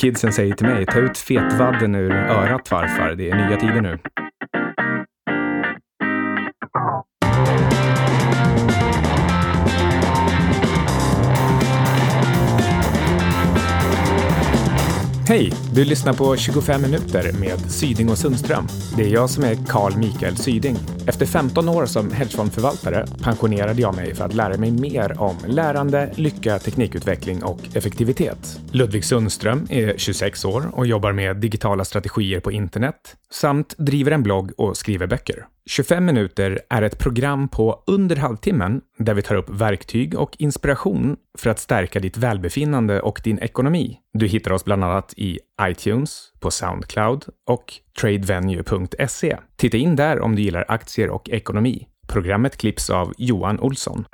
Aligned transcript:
Kidsen 0.00 0.32
säger 0.32 0.54
till 0.54 0.66
mig, 0.66 0.86
ta 0.86 0.98
ut 0.98 1.18
fetvadden 1.18 1.94
ur 1.94 2.12
örat 2.12 2.68
farfar, 2.68 3.14
det 3.14 3.30
är 3.30 3.48
nya 3.48 3.56
tider 3.56 3.80
nu. 3.80 3.98
Hej! 15.30 15.52
Du 15.74 15.84
lyssnar 15.84 16.12
på 16.12 16.36
25 16.36 16.82
minuter 16.82 17.32
med 17.40 17.70
Syding 17.70 18.10
och 18.10 18.18
Sundström. 18.18 18.66
Det 18.96 19.02
är 19.02 19.08
jag 19.08 19.30
som 19.30 19.44
är 19.44 19.54
Carl 19.66 19.96
Mikael 19.96 20.36
Syding. 20.36 20.76
Efter 21.06 21.26
15 21.26 21.68
år 21.68 21.86
som 21.86 22.12
hedgefondförvaltare 22.12 23.06
pensionerade 23.22 23.80
jag 23.80 23.96
mig 23.96 24.14
för 24.14 24.24
att 24.24 24.34
lära 24.34 24.58
mig 24.58 24.70
mer 24.70 25.20
om 25.20 25.36
lärande, 25.46 26.12
lycka, 26.14 26.58
teknikutveckling 26.58 27.42
och 27.42 27.60
effektivitet. 27.74 28.60
Ludvig 28.72 29.04
Sundström 29.04 29.66
är 29.70 29.94
26 29.96 30.44
år 30.44 30.70
och 30.72 30.86
jobbar 30.86 31.12
med 31.12 31.36
digitala 31.36 31.84
strategier 31.84 32.40
på 32.40 32.52
internet 32.52 33.16
samt 33.32 33.74
driver 33.78 34.12
en 34.12 34.22
blogg 34.22 34.50
och 34.56 34.76
skriver 34.76 35.06
böcker. 35.06 35.46
25 35.70 36.04
minuter 36.04 36.60
är 36.70 36.82
ett 36.82 36.98
program 36.98 37.48
på 37.48 37.82
under 37.86 38.16
halvtimmen 38.16 38.80
där 38.98 39.14
vi 39.14 39.22
tar 39.22 39.34
upp 39.34 39.50
verktyg 39.50 40.18
och 40.18 40.36
inspiration 40.38 41.16
för 41.38 41.50
att 41.50 41.58
stärka 41.58 42.00
ditt 42.00 42.16
välbefinnande 42.16 43.00
och 43.00 43.20
din 43.24 43.38
ekonomi. 43.38 43.98
Du 44.12 44.26
hittar 44.26 44.52
oss 44.52 44.64
bland 44.64 44.84
annat 44.84 45.14
i 45.16 45.38
iTunes, 45.62 46.32
på 46.40 46.50
Soundcloud 46.50 47.24
och 47.46 47.74
tradevenue.se. 48.00 49.36
Titta 49.56 49.76
in 49.76 49.96
där 49.96 50.20
om 50.20 50.36
du 50.36 50.42
gillar 50.42 50.64
aktier 50.68 51.10
och 51.10 51.30
ekonomi. 51.30 51.86
Programmet 52.08 52.56
klipps 52.56 52.90
av 52.90 53.12
Johan 53.18 53.60
Olsson. 53.60 54.04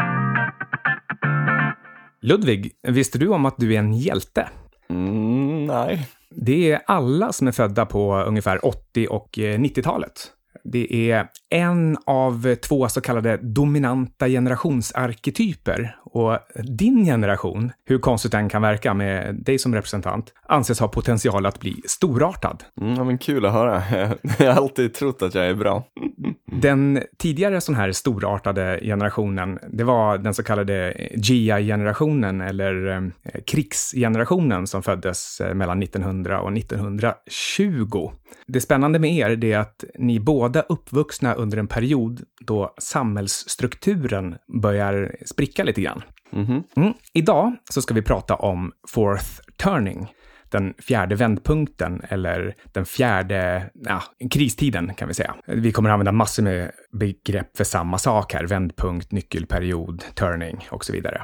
Ludvig, 2.22 2.72
visste 2.88 3.18
du 3.18 3.28
om 3.28 3.46
att 3.46 3.56
du 3.58 3.74
är 3.74 3.78
en 3.78 3.94
hjälte? 3.94 4.48
Mm, 4.90 5.66
nej. 5.66 6.08
Det 6.30 6.72
är 6.72 6.80
alla 6.86 7.32
som 7.32 7.48
är 7.48 7.52
födda 7.52 7.86
på 7.86 8.16
ungefär 8.16 8.66
80 8.66 9.06
och 9.10 9.28
90-talet. 9.38 10.32
Det 10.72 11.10
är 11.10 11.28
en 11.50 11.96
av 12.04 12.54
två 12.54 12.88
så 12.88 13.00
kallade 13.00 13.36
dominanta 13.36 14.28
generationsarketyper 14.28 15.96
och 16.04 16.38
din 16.54 17.04
generation, 17.04 17.72
hur 17.84 17.98
konstigt 17.98 18.32
den 18.32 18.48
kan 18.48 18.62
verka 18.62 18.94
med 18.94 19.34
dig 19.34 19.58
som 19.58 19.74
representant, 19.74 20.32
anses 20.48 20.80
ha 20.80 20.88
potential 20.88 21.46
att 21.46 21.60
bli 21.60 21.82
storartad. 21.84 22.64
Mm, 22.80 23.06
men 23.06 23.18
kul 23.18 23.46
att 23.46 23.52
höra. 23.52 23.82
Jag 24.38 24.52
har 24.52 24.62
alltid 24.62 24.94
trott 24.94 25.22
att 25.22 25.34
jag 25.34 25.46
är 25.46 25.54
bra. 25.54 25.84
Den 26.52 27.02
tidigare 27.18 27.60
sån 27.60 27.74
här 27.74 27.92
storartade 27.92 28.80
generationen, 28.82 29.58
det 29.68 29.84
var 29.84 30.18
den 30.18 30.34
så 30.34 30.42
kallade 30.42 30.94
GI-generationen 31.14 32.40
eller 32.40 32.86
eh, 32.88 33.40
krigsgenerationen 33.46 34.66
som 34.66 34.82
föddes 34.82 35.40
eh, 35.40 35.54
mellan 35.54 35.82
1900 35.82 36.40
och 36.40 36.56
1920. 36.56 38.10
Det 38.46 38.60
spännande 38.60 38.98
med 38.98 39.12
er 39.12 39.44
är 39.44 39.58
att 39.58 39.84
ni 39.98 40.20
båda 40.20 40.62
uppvuxna 40.62 41.34
under 41.36 41.58
en 41.58 41.66
period 41.66 42.20
då 42.40 42.74
samhällsstrukturen 42.78 44.36
börjar 44.62 45.16
spricka 45.26 45.64
lite 45.64 45.80
grann. 45.80 46.02
Mm 46.32 46.62
mm. 46.76 46.92
Idag 47.12 47.56
så 47.70 47.82
ska 47.82 47.94
vi 47.94 48.02
prata 48.02 48.34
om 48.34 48.72
fourth 48.88 49.40
turning 49.62 50.08
den 50.50 50.74
fjärde 50.78 51.14
vändpunkten 51.14 52.02
eller 52.08 52.54
den 52.72 52.84
fjärde 52.84 53.70
ja, 53.74 54.02
kristiden 54.30 54.94
kan 54.94 55.08
vi 55.08 55.14
säga. 55.14 55.34
Vi 55.46 55.72
kommer 55.72 55.90
att 55.90 55.92
använda 55.92 56.12
massor 56.12 56.42
med 56.42 56.70
begrepp 56.92 57.56
för 57.56 57.64
samma 57.64 57.98
sak 57.98 58.34
här. 58.34 58.46
Vändpunkt, 58.46 59.12
nyckelperiod, 59.12 60.04
turning 60.14 60.68
och 60.70 60.84
så 60.84 60.92
vidare. 60.92 61.22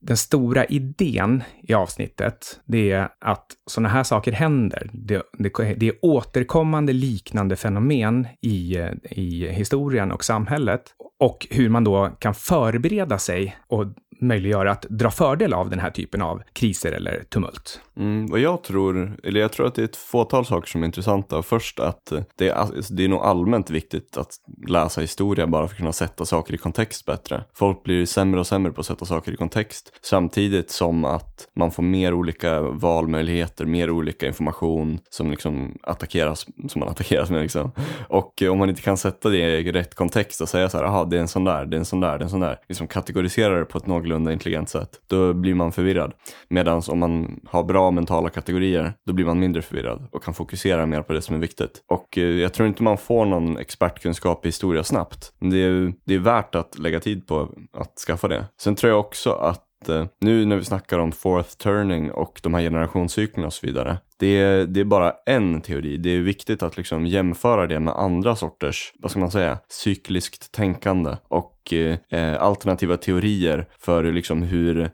Den 0.00 0.16
stora 0.16 0.64
idén 0.64 1.42
i 1.62 1.74
avsnittet, 1.74 2.60
det 2.64 2.90
är 2.90 3.08
att 3.20 3.46
sådana 3.66 3.88
här 3.88 4.02
saker 4.02 4.32
händer. 4.32 4.90
Det, 4.92 5.22
det, 5.32 5.74
det, 5.76 5.88
är 5.88 5.94
återkommande 6.02 6.92
liknande 6.92 7.56
fenomen 7.56 8.26
i, 8.40 8.76
i 9.10 9.48
historien 9.48 10.12
och 10.12 10.24
samhället 10.24 10.82
och 11.18 11.46
hur 11.50 11.68
man 11.68 11.84
då 11.84 12.10
kan 12.18 12.34
förbereda 12.34 13.18
sig 13.18 13.56
och 13.66 13.86
möjliggöra 14.20 14.72
att 14.72 14.82
dra 14.82 15.10
fördel 15.10 15.52
av 15.52 15.70
den 15.70 15.78
här 15.78 15.90
typen 15.90 16.22
av 16.22 16.42
kriser 16.52 16.92
eller 16.92 17.22
tumult. 17.28 17.80
Mm, 17.98 18.32
och 18.32 18.38
jag 18.38 18.62
tror, 18.62 19.16
eller 19.22 19.40
jag 19.40 19.52
tror 19.52 19.66
att 19.66 19.74
det 19.74 19.82
är 19.82 19.84
ett 19.84 19.96
fåtal 19.96 20.46
saker 20.46 20.68
som 20.68 20.82
är 20.82 20.86
intressanta. 20.86 21.42
Först 21.42 21.80
att 21.80 22.12
eh, 22.12 22.20
det 22.36 22.48
är, 22.48 22.94
det 22.96 23.04
är 23.04 23.08
nog 23.08 23.20
allmänt 23.20 23.70
viktigt 23.70 24.16
att 24.16 24.34
läsa 24.68 25.00
historia 25.00 25.46
bara 25.46 25.66
för 25.66 25.74
att 25.74 25.78
kunna 25.78 25.92
sätta 25.92 26.24
saker 26.24 26.54
i 26.54 26.58
kontext 26.58 27.06
bättre. 27.06 27.44
Folk 27.54 27.82
blir 27.82 28.06
sämre 28.06 28.40
och 28.40 28.46
sämre 28.46 28.72
på 28.72 28.80
att 28.80 28.86
sätta 28.86 29.04
saker 29.04 29.32
i 29.32 29.36
kontext. 29.36 29.92
Samtidigt 30.02 30.70
som 30.70 31.04
att 31.04 31.48
man 31.56 31.70
får 31.70 31.82
mer 31.82 32.14
olika 32.14 32.60
valmöjligheter, 32.60 33.64
mer 33.64 33.90
olika 33.90 34.26
information 34.26 34.98
som 35.10 35.30
liksom 35.30 35.78
attackeras, 35.82 36.46
som 36.68 36.80
man 36.80 36.88
attackeras 36.88 37.30
med 37.30 37.42
liksom. 37.42 37.70
Och 38.08 38.42
eh, 38.42 38.52
om 38.52 38.58
man 38.58 38.68
inte 38.68 38.82
kan 38.82 38.96
sätta 38.96 39.28
det 39.28 39.38
i 39.38 39.72
rätt 39.72 39.94
kontext 39.94 40.40
och 40.40 40.48
säga 40.48 40.68
så 40.68 40.76
här, 40.76 40.84
aha, 40.84 41.04
det 41.04 41.16
är 41.16 41.20
en 41.20 41.28
sån 41.28 41.44
där, 41.44 41.66
det 41.66 41.76
är 41.76 41.78
en 41.78 41.84
sån 41.84 42.00
där, 42.00 42.18
det 42.18 42.22
är 42.22 42.24
en 42.24 42.30
sån 42.30 42.40
där. 42.40 42.58
Liksom 42.68 42.86
kategorisera 42.86 43.58
det 43.58 43.64
på 43.64 43.78
ett 43.78 43.86
någorlunda 43.86 44.32
intelligent 44.32 44.68
sätt. 44.68 44.90
Då 45.06 45.32
blir 45.32 45.54
man 45.54 45.72
förvirrad. 45.72 46.12
Medan 46.48 46.82
om 46.88 46.98
man 46.98 47.40
har 47.46 47.64
bra 47.64 47.87
mentala 47.90 48.30
kategorier, 48.30 48.92
då 49.06 49.12
blir 49.12 49.24
man 49.24 49.40
mindre 49.40 49.62
förvirrad 49.62 50.08
och 50.12 50.22
kan 50.24 50.34
fokusera 50.34 50.86
mer 50.86 51.02
på 51.02 51.12
det 51.12 51.22
som 51.22 51.34
är 51.34 51.40
viktigt. 51.40 51.82
Och 51.86 52.18
eh, 52.18 52.24
jag 52.24 52.54
tror 52.54 52.68
inte 52.68 52.82
man 52.82 52.98
får 52.98 53.26
någon 53.26 53.58
expertkunskap 53.58 54.44
i 54.44 54.48
historia 54.48 54.84
snabbt. 54.84 55.32
Men 55.38 55.50
det 55.50 55.58
är, 55.58 55.92
det 56.04 56.14
är 56.14 56.18
värt 56.18 56.54
att 56.54 56.78
lägga 56.78 57.00
tid 57.00 57.26
på 57.26 57.48
att 57.72 57.94
skaffa 58.06 58.28
det. 58.28 58.44
Sen 58.60 58.74
tror 58.74 58.90
jag 58.90 59.00
också 59.00 59.32
att 59.32 59.67
Eh, 59.88 60.06
nu 60.20 60.44
när 60.44 60.56
vi 60.56 60.64
snackar 60.64 60.98
om 60.98 61.12
fourth 61.12 61.56
turning 61.56 62.10
och 62.10 62.40
de 62.42 62.54
här 62.54 62.60
generationscyklerna 62.60 63.46
och 63.46 63.52
så 63.52 63.66
vidare. 63.66 63.98
Det 64.18 64.26
är, 64.26 64.66
det 64.66 64.80
är 64.80 64.84
bara 64.84 65.12
en 65.26 65.60
teori. 65.60 65.96
Det 65.96 66.10
är 66.10 66.20
viktigt 66.20 66.62
att 66.62 66.76
liksom 66.76 67.06
jämföra 67.06 67.66
det 67.66 67.80
med 67.80 67.94
andra 67.94 68.36
sorters, 68.36 68.92
vad 68.98 69.10
ska 69.10 69.20
man 69.20 69.30
säga, 69.30 69.58
cykliskt 69.68 70.52
tänkande 70.52 71.16
och 71.28 71.72
eh, 71.72 71.98
eh 72.10 72.42
alternativa 72.42 72.96
teorier 72.96 73.68
för 73.78 74.12
liksom 74.12 74.42
hur, 74.42 74.90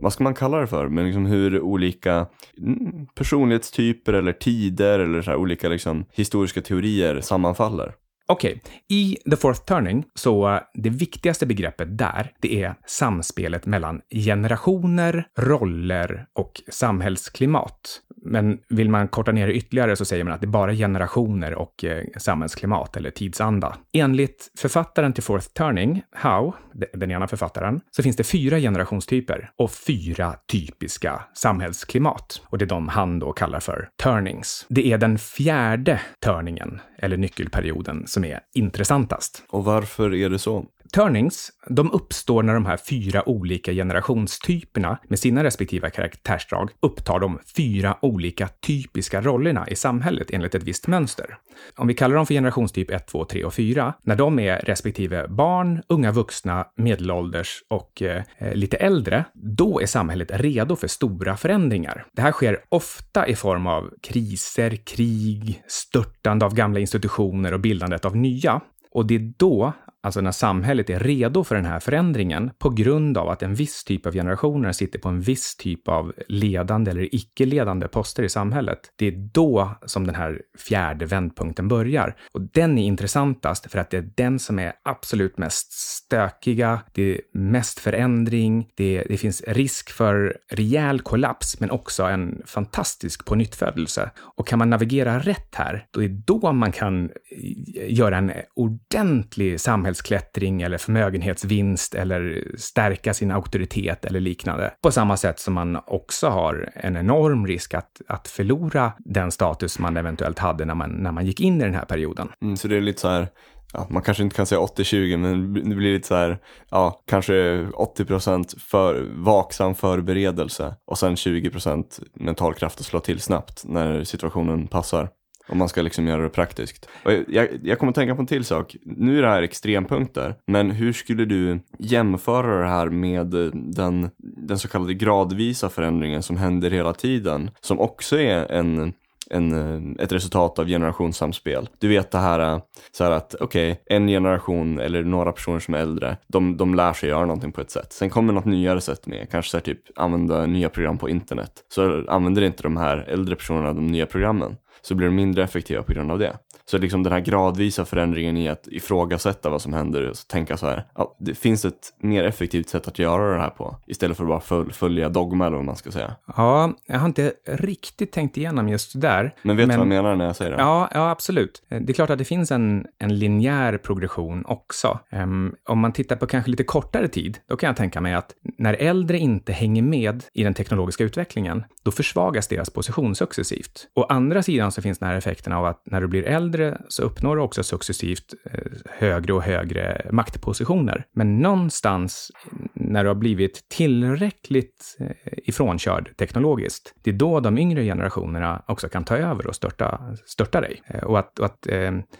vad 0.00 0.12
ska 0.12 0.24
man 0.24 0.34
kalla 0.34 0.58
det 0.58 0.66
för, 0.66 0.88
men 0.88 1.04
liksom 1.04 1.26
hur 1.26 1.60
olika 1.60 2.26
mm, 2.58 3.06
personlighetstyper 3.14 4.12
eller 4.12 4.32
tider 4.32 4.98
eller 4.98 5.22
så 5.22 5.30
här, 5.30 5.38
olika 5.38 5.68
liksom 5.68 6.04
historiska 6.12 6.60
teorier 6.60 7.20
sammanfaller. 7.20 7.94
Okej, 8.30 8.60
okay. 8.62 8.98
i 8.98 9.16
The 9.30 9.36
Fourth 9.36 9.64
Turning 9.64 10.04
så 10.14 10.54
eh, 10.54 10.60
det 10.74 10.90
viktigaste 10.90 11.46
begreppet 11.46 11.98
där, 11.98 12.32
det 12.40 12.62
är 12.62 12.74
samspelet 12.86 13.66
mellan 13.66 14.00
generationer, 14.10 15.24
roller 15.38 16.26
och 16.32 16.62
samhällsklimat. 16.68 18.00
Men 18.22 18.58
vill 18.68 18.88
man 18.88 19.08
korta 19.08 19.32
ner 19.32 19.46
det 19.46 19.52
ytterligare 19.52 19.96
så 19.96 20.04
säger 20.04 20.24
man 20.24 20.32
att 20.32 20.40
det 20.40 20.46
är 20.46 20.48
bara 20.48 20.74
generationer 20.74 21.54
och 21.54 21.84
eh, 21.84 22.04
samhällsklimat 22.16 22.96
eller 22.96 23.10
tidsanda. 23.10 23.76
Enligt 23.92 24.50
författaren 24.58 25.12
till 25.12 25.22
Fourth 25.22 25.46
Turning, 25.46 26.02
Howe, 26.22 26.52
den 26.92 27.10
ena 27.10 27.28
författaren, 27.28 27.80
så 27.90 28.02
finns 28.02 28.16
det 28.16 28.24
fyra 28.24 28.58
generationstyper 28.58 29.50
och 29.56 29.70
fyra 29.70 30.34
typiska 30.52 31.22
samhällsklimat. 31.34 32.42
Och 32.46 32.58
det 32.58 32.64
är 32.64 32.66
de 32.66 32.88
han 32.88 33.18
då 33.18 33.32
kallar 33.32 33.60
för 33.60 33.88
turnings. 34.02 34.66
Det 34.68 34.92
är 34.92 34.98
den 34.98 35.18
fjärde 35.18 36.00
turningen, 36.24 36.80
eller 36.98 37.16
nyckelperioden, 37.16 38.06
som 38.06 38.24
är 38.24 38.40
intressantast. 38.54 39.44
Och 39.48 39.64
varför 39.64 40.14
är 40.14 40.30
det 40.30 40.38
så? 40.38 40.66
Turnings, 40.94 41.50
de 41.68 41.90
uppstår 41.92 42.42
när 42.42 42.54
de 42.54 42.66
här 42.66 42.76
fyra 42.76 43.28
olika 43.28 43.72
generationstyperna 43.72 44.98
med 45.08 45.18
sina 45.18 45.44
respektive 45.44 45.90
karaktärsdrag 45.90 46.70
upptar 46.80 47.18
de 47.18 47.38
fyra 47.56 47.96
olika 48.02 48.48
typiska 48.48 49.20
rollerna 49.20 49.68
i 49.68 49.76
samhället 49.76 50.30
enligt 50.30 50.54
ett 50.54 50.62
visst 50.62 50.86
mönster. 50.86 51.38
Om 51.76 51.86
vi 51.86 51.94
kallar 51.94 52.16
dem 52.16 52.26
för 52.26 52.34
generationstyp 52.34 52.90
1, 52.90 53.06
2, 53.06 53.24
3 53.24 53.44
och 53.44 53.54
4, 53.54 53.94
när 54.02 54.16
de 54.16 54.38
är 54.38 54.58
respektive 54.58 55.28
barn, 55.28 55.82
unga 55.88 56.12
vuxna, 56.12 56.66
medelålders 56.76 57.62
och 57.68 58.02
eh, 58.02 58.22
eh, 58.38 58.54
lite 58.54 58.76
äldre, 58.76 59.24
då 59.34 59.80
är 59.80 59.86
samhället 59.86 60.30
redo 60.30 60.76
för 60.76 60.88
stora 60.88 61.36
förändringar. 61.36 62.06
Det 62.12 62.22
här 62.22 62.32
sker 62.32 62.58
ofta 62.68 63.26
i 63.26 63.34
form 63.34 63.66
av 63.66 63.90
kriser, 64.02 64.76
krig, 64.76 65.62
störtande 65.68 66.44
av 66.44 66.54
gamla 66.54 66.80
institutioner 66.80 67.54
och 67.54 67.60
bildandet 67.60 68.04
av 68.04 68.16
nya. 68.16 68.60
Och 68.92 69.06
det 69.06 69.14
är 69.14 69.32
då 69.36 69.72
alltså 70.02 70.20
när 70.20 70.32
samhället 70.32 70.90
är 70.90 71.00
redo 71.00 71.44
för 71.44 71.54
den 71.54 71.64
här 71.64 71.80
förändringen 71.80 72.50
på 72.58 72.70
grund 72.70 73.18
av 73.18 73.28
att 73.28 73.42
en 73.42 73.54
viss 73.54 73.84
typ 73.84 74.06
av 74.06 74.12
generationer 74.12 74.72
sitter 74.72 74.98
på 74.98 75.08
en 75.08 75.20
viss 75.20 75.56
typ 75.56 75.88
av 75.88 76.12
ledande 76.28 76.90
eller 76.90 77.14
icke-ledande 77.14 77.88
poster 77.88 78.22
i 78.22 78.28
samhället. 78.28 78.78
Det 78.96 79.06
är 79.06 79.30
då 79.32 79.70
som 79.86 80.06
den 80.06 80.14
här 80.14 80.42
fjärde 80.58 81.06
vändpunkten 81.06 81.68
börjar. 81.68 82.16
Och 82.32 82.40
den 82.40 82.78
är 82.78 82.84
intressantast 82.84 83.70
för 83.70 83.78
att 83.78 83.90
det 83.90 83.96
är 83.96 84.10
den 84.14 84.38
som 84.38 84.58
är 84.58 84.72
absolut 84.82 85.38
mest 85.38 85.72
stökiga, 85.72 86.80
det 86.92 87.02
är 87.02 87.20
mest 87.32 87.80
förändring, 87.80 88.68
det, 88.74 89.04
det 89.08 89.16
finns 89.16 89.42
risk 89.46 89.90
för 89.90 90.36
rejäl 90.50 91.00
kollaps 91.00 91.60
men 91.60 91.70
också 91.70 92.02
en 92.02 92.42
fantastisk 92.46 93.24
pånyttfödelse. 93.24 94.10
Och 94.36 94.46
kan 94.46 94.58
man 94.58 94.70
navigera 94.70 95.18
rätt 95.18 95.54
här, 95.54 95.86
då 95.90 96.02
är 96.02 96.08
då 96.08 96.52
man 96.52 96.72
kan 96.72 97.04
eh, 97.04 97.94
göra 97.94 98.16
en 98.16 98.32
ordentlig 98.54 99.60
samhällsförändring 99.60 99.89
samhällsklättring 99.90 100.62
eller 100.62 100.78
förmögenhetsvinst 100.78 101.94
eller 101.94 102.44
stärka 102.58 103.14
sin 103.14 103.30
auktoritet 103.30 104.04
eller 104.04 104.20
liknande. 104.20 104.72
På 104.82 104.90
samma 104.90 105.16
sätt 105.16 105.40
som 105.40 105.54
man 105.54 105.78
också 105.86 106.28
har 106.28 106.70
en 106.74 106.96
enorm 106.96 107.46
risk 107.46 107.74
att, 107.74 108.00
att 108.08 108.28
förlora 108.28 108.92
den 108.98 109.30
status 109.30 109.78
man 109.78 109.96
eventuellt 109.96 110.38
hade 110.38 110.64
när 110.64 110.74
man, 110.74 110.90
när 110.90 111.12
man 111.12 111.26
gick 111.26 111.40
in 111.40 111.60
i 111.60 111.64
den 111.64 111.74
här 111.74 111.84
perioden. 111.84 112.28
Mm, 112.42 112.56
så 112.56 112.68
det 112.68 112.76
är 112.76 112.80
lite 112.80 113.00
så 113.00 113.08
här, 113.08 113.28
ja, 113.72 113.86
man 113.90 114.02
kanske 114.02 114.22
inte 114.22 114.36
kan 114.36 114.46
säga 114.46 114.60
80-20 114.60 115.16
men 115.16 115.54
det 115.54 115.76
blir 115.76 115.92
lite 115.92 116.08
så 116.08 116.14
här, 116.14 116.38
ja, 116.70 117.00
kanske 117.06 117.32
80% 117.32 118.58
för 118.58 119.08
vaksam 119.24 119.74
förberedelse 119.74 120.74
och 120.86 120.98
sen 120.98 121.14
20% 121.14 121.84
mental 122.14 122.54
kraft 122.54 122.80
att 122.80 122.86
slå 122.86 123.00
till 123.00 123.20
snabbt 123.20 123.64
när 123.64 124.04
situationen 124.04 124.66
passar. 124.66 125.08
Om 125.50 125.58
man 125.58 125.68
ska 125.68 125.82
liksom 125.82 126.06
göra 126.06 126.22
det 126.22 126.28
praktiskt. 126.28 126.88
Och 127.04 127.12
jag, 127.28 127.48
jag 127.62 127.78
kommer 127.78 127.90
att 127.90 127.96
tänka 127.96 128.14
på 128.14 128.20
en 128.20 128.26
till 128.26 128.44
sak. 128.44 128.76
Nu 128.82 129.18
är 129.18 129.22
det 129.22 129.28
här 129.28 129.42
extrempunkter, 129.42 130.34
men 130.46 130.70
hur 130.70 130.92
skulle 130.92 131.24
du 131.24 131.60
jämföra 131.78 132.60
det 132.62 132.68
här 132.68 132.86
med 132.86 133.34
eh, 133.34 133.50
den, 133.54 134.10
den 134.18 134.58
så 134.58 134.68
kallade 134.68 134.94
gradvisa 134.94 135.68
förändringen 135.68 136.22
som 136.22 136.36
händer 136.36 136.70
hela 136.70 136.92
tiden? 136.92 137.50
Som 137.60 137.80
också 137.80 138.18
är 138.18 138.52
en 138.52 138.92
en, 139.30 139.52
eh, 139.52 140.04
ett 140.04 140.12
resultat 140.12 140.58
av 140.58 140.66
generationssamspel. 140.66 141.68
Du 141.78 141.88
vet 141.88 142.10
det 142.10 142.18
här, 142.18 142.54
eh, 142.54 142.60
så 142.92 143.04
här 143.04 143.10
att 143.10 143.34
okej, 143.40 143.72
okay, 143.72 143.96
en 143.96 144.08
generation 144.08 144.78
eller 144.78 145.02
några 145.02 145.32
personer 145.32 145.58
som 145.58 145.74
är 145.74 145.78
äldre, 145.78 146.16
de, 146.26 146.56
de 146.56 146.74
lär 146.74 146.92
sig 146.92 147.08
göra 147.08 147.26
någonting 147.26 147.52
på 147.52 147.60
ett 147.60 147.70
sätt. 147.70 147.92
Sen 147.92 148.10
kommer 148.10 148.32
något 148.32 148.44
nyare 148.44 148.80
sätt 148.80 149.06
med, 149.06 149.30
kanske 149.30 149.50
så 149.50 149.56
här, 149.56 149.62
typ 149.62 149.80
använda 149.96 150.46
nya 150.46 150.68
program 150.68 150.98
på 150.98 151.08
internet. 151.08 151.52
Så 151.68 152.04
använder 152.08 152.42
inte 152.42 152.62
de 152.62 152.76
här 152.76 152.96
äldre 153.08 153.36
personerna 153.36 153.72
de 153.72 153.86
nya 153.86 154.06
programmen 154.06 154.56
så 154.82 154.94
blir 154.94 155.06
de 155.06 155.14
mindre 155.14 155.44
effektiva 155.44 155.82
på 155.82 155.92
grund 155.92 156.12
av 156.12 156.18
det. 156.18 156.36
Så 156.70 156.78
liksom 156.78 157.02
den 157.02 157.12
här 157.12 157.20
gradvisa 157.20 157.84
förändringen 157.84 158.36
i 158.36 158.48
att 158.48 158.68
ifrågasätta 158.68 159.50
vad 159.50 159.62
som 159.62 159.72
händer 159.72 160.10
och 160.10 160.16
tänka 160.28 160.56
så 160.56 160.66
här, 160.66 160.84
ja, 160.94 161.16
det 161.20 161.34
finns 161.34 161.64
ett 161.64 161.94
mer 161.98 162.24
effektivt 162.24 162.68
sätt 162.68 162.88
att 162.88 162.98
göra 162.98 163.34
det 163.34 163.40
här 163.40 163.50
på 163.50 163.76
istället 163.86 164.16
för 164.16 164.24
att 164.24 164.48
bara 164.48 164.64
följa 164.72 165.08
dogma 165.08 165.46
eller 165.46 165.56
vad 165.56 165.64
man 165.64 165.76
ska 165.76 165.90
säga. 165.90 166.16
Ja, 166.36 166.72
jag 166.86 166.98
har 166.98 167.06
inte 167.06 167.32
riktigt 167.46 168.12
tänkt 168.12 168.36
igenom 168.36 168.68
just 168.68 168.92
det 168.92 168.98
där. 168.98 169.34
Men 169.42 169.56
vet 169.56 169.68
du 169.68 169.76
vad 169.76 169.80
jag 169.80 169.88
menar 169.88 170.16
när 170.16 170.24
jag 170.24 170.36
säger 170.36 170.50
det? 170.50 170.56
Ja, 170.56 170.88
ja, 170.94 171.10
absolut. 171.10 171.62
Det 171.68 171.92
är 171.92 171.92
klart 171.92 172.10
att 172.10 172.18
det 172.18 172.24
finns 172.24 172.50
en, 172.50 172.86
en 172.98 173.18
linjär 173.18 173.78
progression 173.78 174.44
också. 174.46 174.98
Um, 175.12 175.54
om 175.68 175.78
man 175.78 175.92
tittar 175.92 176.16
på 176.16 176.26
kanske 176.26 176.50
lite 176.50 176.64
kortare 176.64 177.08
tid, 177.08 177.38
då 177.48 177.56
kan 177.56 177.66
jag 177.66 177.76
tänka 177.76 178.00
mig 178.00 178.14
att 178.14 178.34
när 178.58 178.74
äldre 178.74 179.18
inte 179.18 179.52
hänger 179.52 179.82
med 179.82 180.24
i 180.32 180.44
den 180.44 180.54
teknologiska 180.54 181.04
utvecklingen, 181.04 181.64
då 181.82 181.90
försvagas 181.90 182.48
deras 182.48 182.70
position 182.70 183.14
successivt. 183.14 183.88
Å 183.94 184.02
andra 184.02 184.42
sidan 184.42 184.72
så 184.72 184.82
finns 184.82 184.98
den 184.98 185.08
här 185.08 185.16
effekten 185.16 185.52
av 185.52 185.64
att 185.64 185.82
när 185.84 186.00
du 186.00 186.08
blir 186.08 186.24
äldre 186.24 186.59
så 186.88 187.02
uppnår 187.02 187.36
du 187.36 187.42
också 187.42 187.62
successivt 187.62 188.34
eh, 188.52 188.60
högre 188.90 189.32
och 189.32 189.42
högre 189.42 190.06
maktpositioner. 190.12 191.04
Men 191.14 191.38
någonstans 191.38 192.30
när 192.74 193.02
du 193.04 193.08
har 193.08 193.14
blivit 193.14 193.68
tillräckligt 193.68 194.96
eh, 195.00 195.06
ifrånkörd 195.36 196.16
teknologiskt, 196.16 196.94
det 197.02 197.10
är 197.10 197.14
då 197.14 197.40
de 197.40 197.58
yngre 197.58 197.84
generationerna 197.84 198.62
också 198.68 198.88
kan 198.88 199.04
ta 199.04 199.16
över 199.16 199.46
och 199.46 199.54
störta, 199.54 200.00
störta 200.26 200.60
dig. 200.60 200.82
Eh, 200.86 201.02
och 201.02 201.18
att, 201.18 201.38
och 201.38 201.46
att 201.46 201.66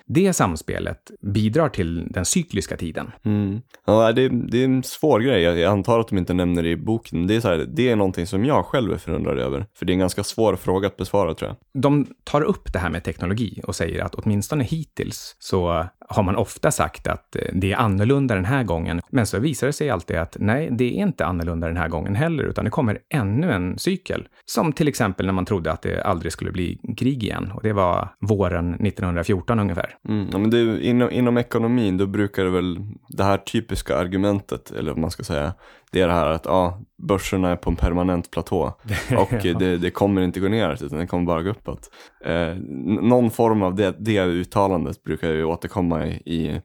det 0.07 0.33
samspelet 0.33 1.11
bidrar 1.23 1.69
till 1.69 2.07
den 2.11 2.25
cykliska 2.25 2.77
tiden. 2.77 3.13
Mm. 3.25 3.61
Ja, 3.87 4.13
det, 4.13 4.29
det, 4.29 4.59
är 4.59 4.65
en 4.65 4.83
svår 4.83 5.21
grej. 5.21 5.43
Jag 5.43 5.73
antar 5.73 6.01
att 6.01 6.09
de 6.09 6.19
inte 6.19 6.35
nämner 6.35 6.63
det 6.63 6.69
i 6.69 6.77
boken. 6.77 7.27
Det 7.27 7.37
är, 7.37 7.41
så 7.41 7.49
här, 7.49 7.67
det 7.69 7.89
är 7.89 7.97
någonting 7.97 8.27
som 8.27 8.45
jag 8.45 8.65
själv 8.65 8.93
är 8.93 8.97
förundrad 8.97 9.39
över. 9.39 9.67
För 9.75 9.87
det 9.87 9.91
är 9.93 9.95
en 9.95 10.01
ganska 10.01 10.25
svår 10.25 10.57
fråga 10.57 10.87
att 10.87 10.97
besvara 10.97 11.35
tror 11.35 11.49
jag. 11.49 11.83
De 11.83 12.07
tar 12.25 12.43
upp 12.43 12.73
det 12.73 12.79
här 12.79 12.91
med 12.91 13.05
teknologi 13.05 13.61
och 13.65 13.77
säger 13.77 14.05
att 14.05 14.15
åtminstone 14.21 14.65
hittills 14.65 15.37
så 15.39 15.89
har 16.11 16.23
man 16.23 16.37
ofta 16.37 16.71
sagt 16.71 17.07
att 17.07 17.37
eh, 17.37 17.43
det 17.53 17.73
är 17.73 17.77
annorlunda 17.77 18.35
den 18.35 18.45
här 18.45 18.65
gången. 18.65 19.01
Men 19.11 19.27
så 19.27 19.39
visar 19.39 19.67
det 19.67 19.73
sig 19.73 19.91
alltid 19.91 20.17
att 20.17 20.37
nej, 20.41 20.69
det 20.73 20.85
är 20.85 21.03
inte 21.03 21.27
annorlunda 21.27 21.67
den 21.67 21.77
här 21.77 21.89
gången 21.89 22.15
heller, 22.15 22.45
utan 22.45 22.65
det 22.65 22.71
kommer 22.71 22.99
ännu 23.15 23.53
en 23.53 23.79
cykel. 23.79 24.29
Som 24.45 24.73
till 24.73 24.89
exempel 24.89 25.27
när 25.27 25.33
man 25.33 25.45
trodde 25.45 25.73
att 25.73 25.83
det 25.83 26.03
aldrig 26.03 26.33
skulle 26.33 26.51
bli 26.51 26.79
krig 26.97 27.25
igen. 27.25 27.53
Och 27.55 27.63
det 27.63 27.73
var 27.73 28.09
våren 28.21 28.75
1914 28.75 29.59
ungefär. 29.59 29.97
Mm, 30.09 30.29
ja, 30.33 30.39
men 30.39 30.51
det, 30.51 30.85
inom, 30.85 31.11
inom 31.11 31.39
ekonomin, 31.39 31.99
då 31.99 32.07
brukar 32.07 32.45
det 32.45 32.51
väl 32.51 32.79
det 33.09 33.25
här 33.25 33.39
typiska 33.39 33.97
argumentet, 33.97 34.71
eller 34.71 34.91
vad 34.93 35.01
man 35.01 35.11
ska 35.11 35.23
säga, 35.23 35.53
det 35.93 36.01
är 36.01 36.07
det 36.07 36.13
här 36.13 36.27
att 36.27 36.45
ja, 36.45 36.81
börserna 37.09 37.51
är 37.51 37.57
på 37.57 37.71
en 37.71 37.77
permanent 37.77 38.31
platå 38.31 38.75
och 39.19 39.33
det, 39.43 39.77
det 39.77 39.91
kommer 39.91 40.23
inte 40.23 40.41
gå 40.41 40.49
ner 40.49 40.85
utan 40.85 40.99
det 40.99 41.07
kommer 41.07 41.27
bara 41.27 41.43
gå 41.43 41.51
uppåt. 41.51 41.91
Eh, 42.25 42.55
någon 43.03 43.31
form 43.31 43.63
av 43.63 43.75
det, 43.75 43.95
det 43.99 44.25
uttalandet 44.25 45.03
brukar 45.03 45.31
ju 45.31 45.45
återkomma 45.45 46.00
i, 46.07 46.13
i 46.13 46.61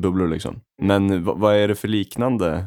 bubblor 0.00 0.28
liksom. 0.28 0.60
Men 0.82 1.24
vad 1.24 1.56
är 1.56 1.68
det 1.68 1.74
för 1.74 1.88
liknande 1.88 2.66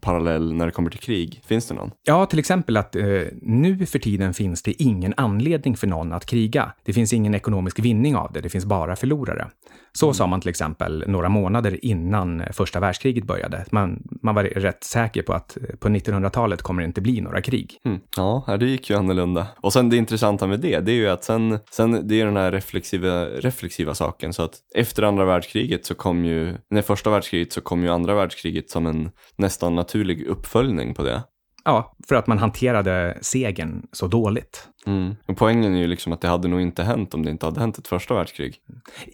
parallell 0.00 0.54
när 0.54 0.66
det 0.66 0.72
kommer 0.72 0.90
till 0.90 1.00
krig? 1.00 1.42
Finns 1.46 1.68
det 1.68 1.74
någon? 1.74 1.90
Ja, 2.02 2.26
till 2.26 2.38
exempel 2.38 2.76
att 2.76 2.96
eh, 2.96 3.04
nu 3.42 3.86
för 3.86 3.98
tiden 3.98 4.34
finns 4.34 4.62
det 4.62 4.82
ingen 4.82 5.14
anledning 5.16 5.76
för 5.76 5.86
någon 5.86 6.12
att 6.12 6.26
kriga. 6.26 6.72
Det 6.84 6.92
finns 6.92 7.12
ingen 7.12 7.34
ekonomisk 7.34 7.78
vinning 7.78 8.16
av 8.16 8.32
det, 8.32 8.40
det 8.40 8.48
finns 8.48 8.64
bara 8.64 8.96
förlorare. 8.96 9.48
Så 9.92 10.06
mm. 10.06 10.14
sa 10.14 10.26
man 10.26 10.40
till 10.40 10.50
exempel 10.50 11.04
några 11.06 11.28
månader 11.28 11.84
innan 11.84 12.42
första 12.52 12.80
världskriget 12.80 13.24
började. 13.24 13.64
Man, 13.70 14.02
man 14.22 14.34
var 14.34 14.44
rätt 14.44 14.84
säker 14.84 15.22
på 15.22 15.32
att 15.32 15.56
på 15.80 15.88
1900-talet 15.88 16.62
kommer 16.62 16.82
det 16.82 16.86
inte 16.86 17.00
bli 17.00 17.20
några 17.20 17.40
krig. 17.40 17.78
Mm. 17.84 18.00
Ja, 18.16 18.56
det 18.60 18.66
gick 18.66 18.90
ju 18.90 18.96
annorlunda. 18.96 19.46
Och 19.60 19.72
sen 19.72 19.90
det 19.90 19.96
intressanta 19.96 20.46
med 20.46 20.60
det, 20.60 20.80
det 20.80 20.92
är 20.92 20.96
ju 20.96 21.08
att 21.08 21.24
sen, 21.24 21.58
sen 21.70 22.08
det 22.08 22.20
är 22.20 22.24
den 22.24 22.36
här 22.36 22.52
reflexiva, 22.52 23.24
reflexiva 23.24 23.94
saken. 23.94 24.32
Så 24.32 24.42
att 24.42 24.54
efter 24.74 25.02
andra 25.02 25.24
världskriget 25.24 25.86
så 25.86 25.94
kom 25.94 26.24
ju, 26.24 26.54
när 26.70 26.82
första 26.82 27.10
världskriget 27.10 27.52
så 27.52 27.60
kom 27.60 27.82
ju 27.82 27.88
andra 27.88 28.14
världskriget 28.14 28.70
som 28.70 28.86
en 28.86 29.10
nästan 29.36 29.74
naturlig 29.74 30.26
uppföljning 30.26 30.94
på 30.94 31.02
det. 31.02 31.22
Ja, 31.64 31.96
för 32.08 32.14
att 32.14 32.26
man 32.26 32.38
hanterade 32.38 33.18
segern 33.20 33.86
så 33.92 34.06
dåligt. 34.06 34.68
Mm. 34.86 35.16
Och 35.26 35.36
poängen 35.36 35.74
är 35.74 35.78
ju 35.78 35.86
liksom 35.86 36.12
att 36.12 36.20
det 36.20 36.28
hade 36.28 36.48
nog 36.48 36.60
inte 36.60 36.82
hänt 36.82 37.14
om 37.14 37.24
det 37.24 37.30
inte 37.30 37.46
hade 37.46 37.60
hänt 37.60 37.78
ett 37.78 37.88
första 37.88 38.14
världskrig. 38.14 38.56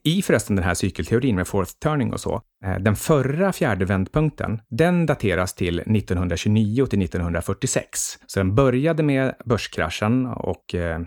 I 0.04 0.22
förresten 0.22 0.56
den 0.56 0.64
här 0.64 0.74
cykelteorin 0.74 1.36
med 1.36 1.48
fourth 1.48 1.72
turning 1.72 2.12
och 2.12 2.20
så, 2.20 2.42
eh, 2.64 2.78
den 2.78 2.96
förra 2.96 3.52
fjärde 3.52 3.84
vändpunkten, 3.84 4.60
den 4.68 5.06
dateras 5.06 5.54
till 5.54 5.82
1929 5.86 6.86
till 6.86 6.98
1946. 6.98 8.18
Så 8.26 8.40
den 8.40 8.54
började 8.54 9.02
med 9.02 9.34
börskraschen 9.44 10.26
och, 10.26 10.74
eh, 10.74 11.00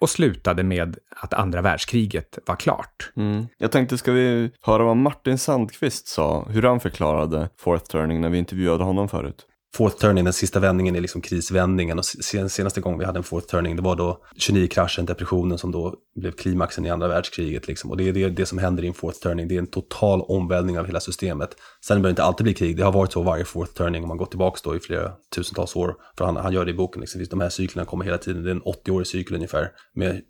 och 0.00 0.10
slutade 0.10 0.62
med 0.62 0.96
att 1.16 1.34
andra 1.34 1.62
världskriget 1.62 2.38
var 2.46 2.56
klart. 2.56 3.12
Mm. 3.16 3.46
Jag 3.58 3.72
tänkte, 3.72 3.98
ska 3.98 4.12
vi 4.12 4.50
höra 4.60 4.84
vad 4.84 4.96
Martin 4.96 5.38
Sandqvist 5.38 6.08
sa, 6.08 6.46
hur 6.48 6.62
han 6.62 6.80
förklarade 6.80 7.48
fourth 7.58 7.84
turning 7.84 8.20
när 8.20 8.30
vi 8.30 8.38
intervjuade 8.38 8.84
honom 8.84 9.08
förut? 9.08 9.46
Fourth 9.74 9.96
turning, 9.96 10.24
den 10.24 10.32
sista 10.32 10.60
vändningen 10.60 10.96
är 10.96 11.00
liksom 11.00 11.20
krisvändningen. 11.20 11.98
Och 11.98 12.04
senaste 12.04 12.80
gången 12.80 12.98
vi 12.98 13.04
hade 13.04 13.18
en 13.18 13.24
fourth 13.24 13.46
turning, 13.46 13.76
det 13.76 13.82
var 13.82 13.96
då 13.96 14.24
29-kraschen, 14.36 15.06
depressionen 15.06 15.58
som 15.58 15.72
då 15.72 15.94
blev 16.16 16.32
klimaxen 16.32 16.86
i 16.86 16.90
andra 16.90 17.08
världskriget. 17.08 17.68
Liksom. 17.68 17.90
Och 17.90 17.96
det 17.96 18.08
är 18.08 18.12
det, 18.12 18.28
det 18.28 18.46
som 18.46 18.58
händer 18.58 18.84
i 18.84 18.86
en 18.86 18.94
fourth 18.94 19.18
turning, 19.18 19.48
det 19.48 19.54
är 19.54 19.58
en 19.58 19.66
total 19.66 20.20
omvälvning 20.20 20.78
av 20.78 20.86
hela 20.86 21.00
systemet. 21.00 21.50
Sen 21.84 21.94
behöver 21.94 22.08
det 22.08 22.10
inte 22.10 22.22
alltid 22.22 22.44
bli 22.44 22.54
krig, 22.54 22.76
det 22.76 22.84
har 22.84 22.92
varit 22.92 23.12
så 23.12 23.22
varje 23.22 23.44
fourth 23.44 23.72
turning 23.72 24.02
om 24.02 24.08
man 24.08 24.16
går 24.16 24.26
tillbaka 24.26 24.60
då 24.64 24.76
i 24.76 24.80
flera 24.80 25.12
tusentals 25.34 25.76
år. 25.76 25.96
För 26.18 26.24
han, 26.24 26.36
han 26.36 26.52
gör 26.52 26.64
det 26.64 26.70
i 26.70 26.74
boken, 26.74 27.00
liksom. 27.00 27.24
de 27.30 27.40
här 27.40 27.48
cyklerna 27.48 27.86
kommer 27.86 28.04
hela 28.04 28.18
tiden, 28.18 28.42
det 28.42 28.50
är 28.50 28.54
en 28.54 28.62
80-årig 28.62 29.06
cykel 29.06 29.34
ungefär. 29.34 29.68
Med 29.94 30.20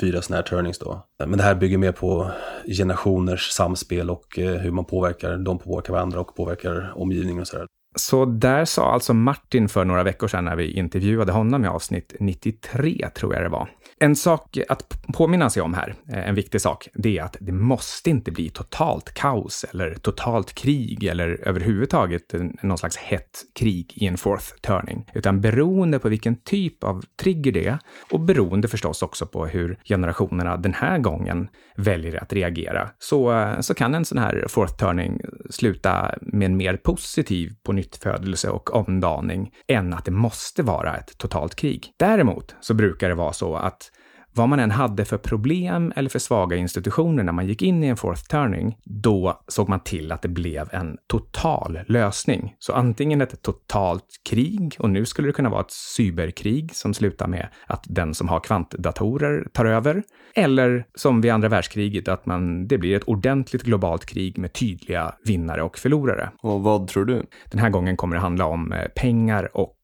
fyra 0.00 0.22
sådana 0.22 0.36
här 0.36 0.48
turnings 0.48 0.78
då. 0.78 1.06
Men 1.18 1.38
det 1.38 1.42
här 1.42 1.54
bygger 1.54 1.78
mer 1.78 1.92
på 1.92 2.30
generationers 2.66 3.50
samspel 3.50 4.10
och 4.10 4.38
eh, 4.38 4.54
hur 4.54 4.70
man 4.70 4.84
påverkar, 4.84 5.36
de 5.36 5.58
påverkar 5.58 5.92
varandra 5.92 6.20
och 6.20 6.36
påverkar 6.36 6.92
omgivningen 6.96 7.40
och 7.40 7.46
sådär. 7.46 7.66
Så 7.96 8.24
där 8.24 8.64
sa 8.64 8.92
alltså 8.92 9.14
Martin 9.14 9.68
för 9.68 9.84
några 9.84 10.02
veckor 10.02 10.28
sedan 10.28 10.44
när 10.44 10.56
vi 10.56 10.72
intervjuade 10.72 11.32
honom 11.32 11.64
i 11.64 11.68
avsnitt 11.68 12.14
93, 12.20 13.08
tror 13.14 13.34
jag 13.34 13.42
det 13.42 13.48
var. 13.48 13.70
En 13.98 14.16
sak 14.16 14.58
att 14.68 15.02
påminna 15.14 15.50
sig 15.50 15.62
om 15.62 15.74
här, 15.74 15.94
eh, 16.12 16.28
en 16.28 16.34
viktig 16.34 16.60
sak, 16.60 16.88
det 16.94 17.18
är 17.18 17.22
att 17.22 17.36
det 17.40 17.52
måste 17.52 18.10
inte 18.10 18.30
bli 18.30 18.48
totalt 18.48 19.14
kaos 19.14 19.64
eller 19.72 19.94
totalt 19.94 20.54
krig 20.54 21.04
eller 21.04 21.48
överhuvudtaget 21.48 22.34
någon 22.62 22.78
slags 22.78 22.96
hett 22.96 23.44
krig 23.54 23.92
i 23.96 24.06
en 24.06 24.16
fourth 24.16 24.54
turning. 24.62 25.06
Utan 25.14 25.40
beroende 25.40 25.98
på 25.98 26.08
vilken 26.08 26.36
typ 26.36 26.84
av 26.84 27.04
trigger 27.22 27.52
det 27.52 27.66
är 27.66 27.78
och 28.10 28.20
beroende 28.20 28.68
förstås 28.68 29.02
också 29.02 29.26
på 29.26 29.46
hur 29.46 29.78
generationerna 29.84 30.56
den 30.56 30.74
här 30.74 30.98
gången 30.98 31.48
väljer 31.76 32.22
att 32.22 32.32
reagera, 32.32 32.90
så, 32.98 33.32
eh, 33.32 33.60
så 33.60 33.74
kan 33.74 33.94
en 33.94 34.04
sån 34.04 34.18
här 34.18 34.44
fourth 34.48 34.76
turning 34.76 35.20
sluta 35.50 36.14
med 36.20 36.46
en 36.46 36.56
mer 36.56 36.76
positiv 36.76 37.52
på 37.62 37.72
nyttfödelse 37.80 38.50
och 38.50 38.74
omdaning 38.74 39.52
än 39.66 39.92
att 39.94 40.04
det 40.04 40.10
måste 40.10 40.62
vara 40.62 40.96
ett 40.96 41.18
totalt 41.18 41.54
krig. 41.54 41.92
Däremot 41.96 42.54
så 42.60 42.74
brukar 42.74 43.08
det 43.08 43.14
vara 43.14 43.32
så 43.32 43.56
att 43.56 43.90
vad 44.34 44.48
man 44.48 44.60
än 44.60 44.70
hade 44.70 45.04
för 45.04 45.18
problem 45.18 45.92
eller 45.96 46.08
för 46.08 46.18
svaga 46.18 46.56
institutioner 46.56 47.22
när 47.22 47.32
man 47.32 47.46
gick 47.46 47.62
in 47.62 47.84
i 47.84 47.86
en 47.86 47.96
fourth 47.96 48.22
turning, 48.22 48.76
då 48.84 49.42
såg 49.48 49.68
man 49.68 49.80
till 49.80 50.12
att 50.12 50.22
det 50.22 50.28
blev 50.28 50.68
en 50.72 50.96
total 51.06 51.80
lösning. 51.86 52.54
Så 52.58 52.72
antingen 52.72 53.20
ett 53.20 53.42
totalt 53.42 54.06
krig, 54.28 54.76
och 54.78 54.90
nu 54.90 55.06
skulle 55.06 55.28
det 55.28 55.32
kunna 55.32 55.50
vara 55.50 55.60
ett 55.60 55.70
cyberkrig 55.70 56.74
som 56.74 56.94
slutar 56.94 57.26
med 57.26 57.48
att 57.66 57.84
den 57.88 58.14
som 58.14 58.28
har 58.28 58.40
kvantdatorer 58.40 59.48
tar 59.52 59.64
över, 59.64 60.02
eller 60.34 60.84
som 60.94 61.20
vid 61.20 61.32
andra 61.32 61.48
världskriget, 61.48 62.08
att 62.08 62.26
man, 62.26 62.66
det 62.68 62.78
blir 62.78 62.96
ett 62.96 63.04
ordentligt 63.04 63.62
globalt 63.62 64.06
krig 64.06 64.38
med 64.38 64.52
tydliga 64.52 65.14
vinnare 65.24 65.62
och 65.62 65.78
förlorare. 65.78 66.30
Och 66.42 66.62
vad 66.62 66.88
tror 66.88 67.04
du? 67.04 67.26
Den 67.50 67.60
här 67.60 67.70
gången 67.70 67.96
kommer 67.96 68.16
det 68.16 68.20
handla 68.20 68.46
om 68.46 68.72
eh, 68.72 68.88
pengar 68.96 69.56
och 69.56 69.76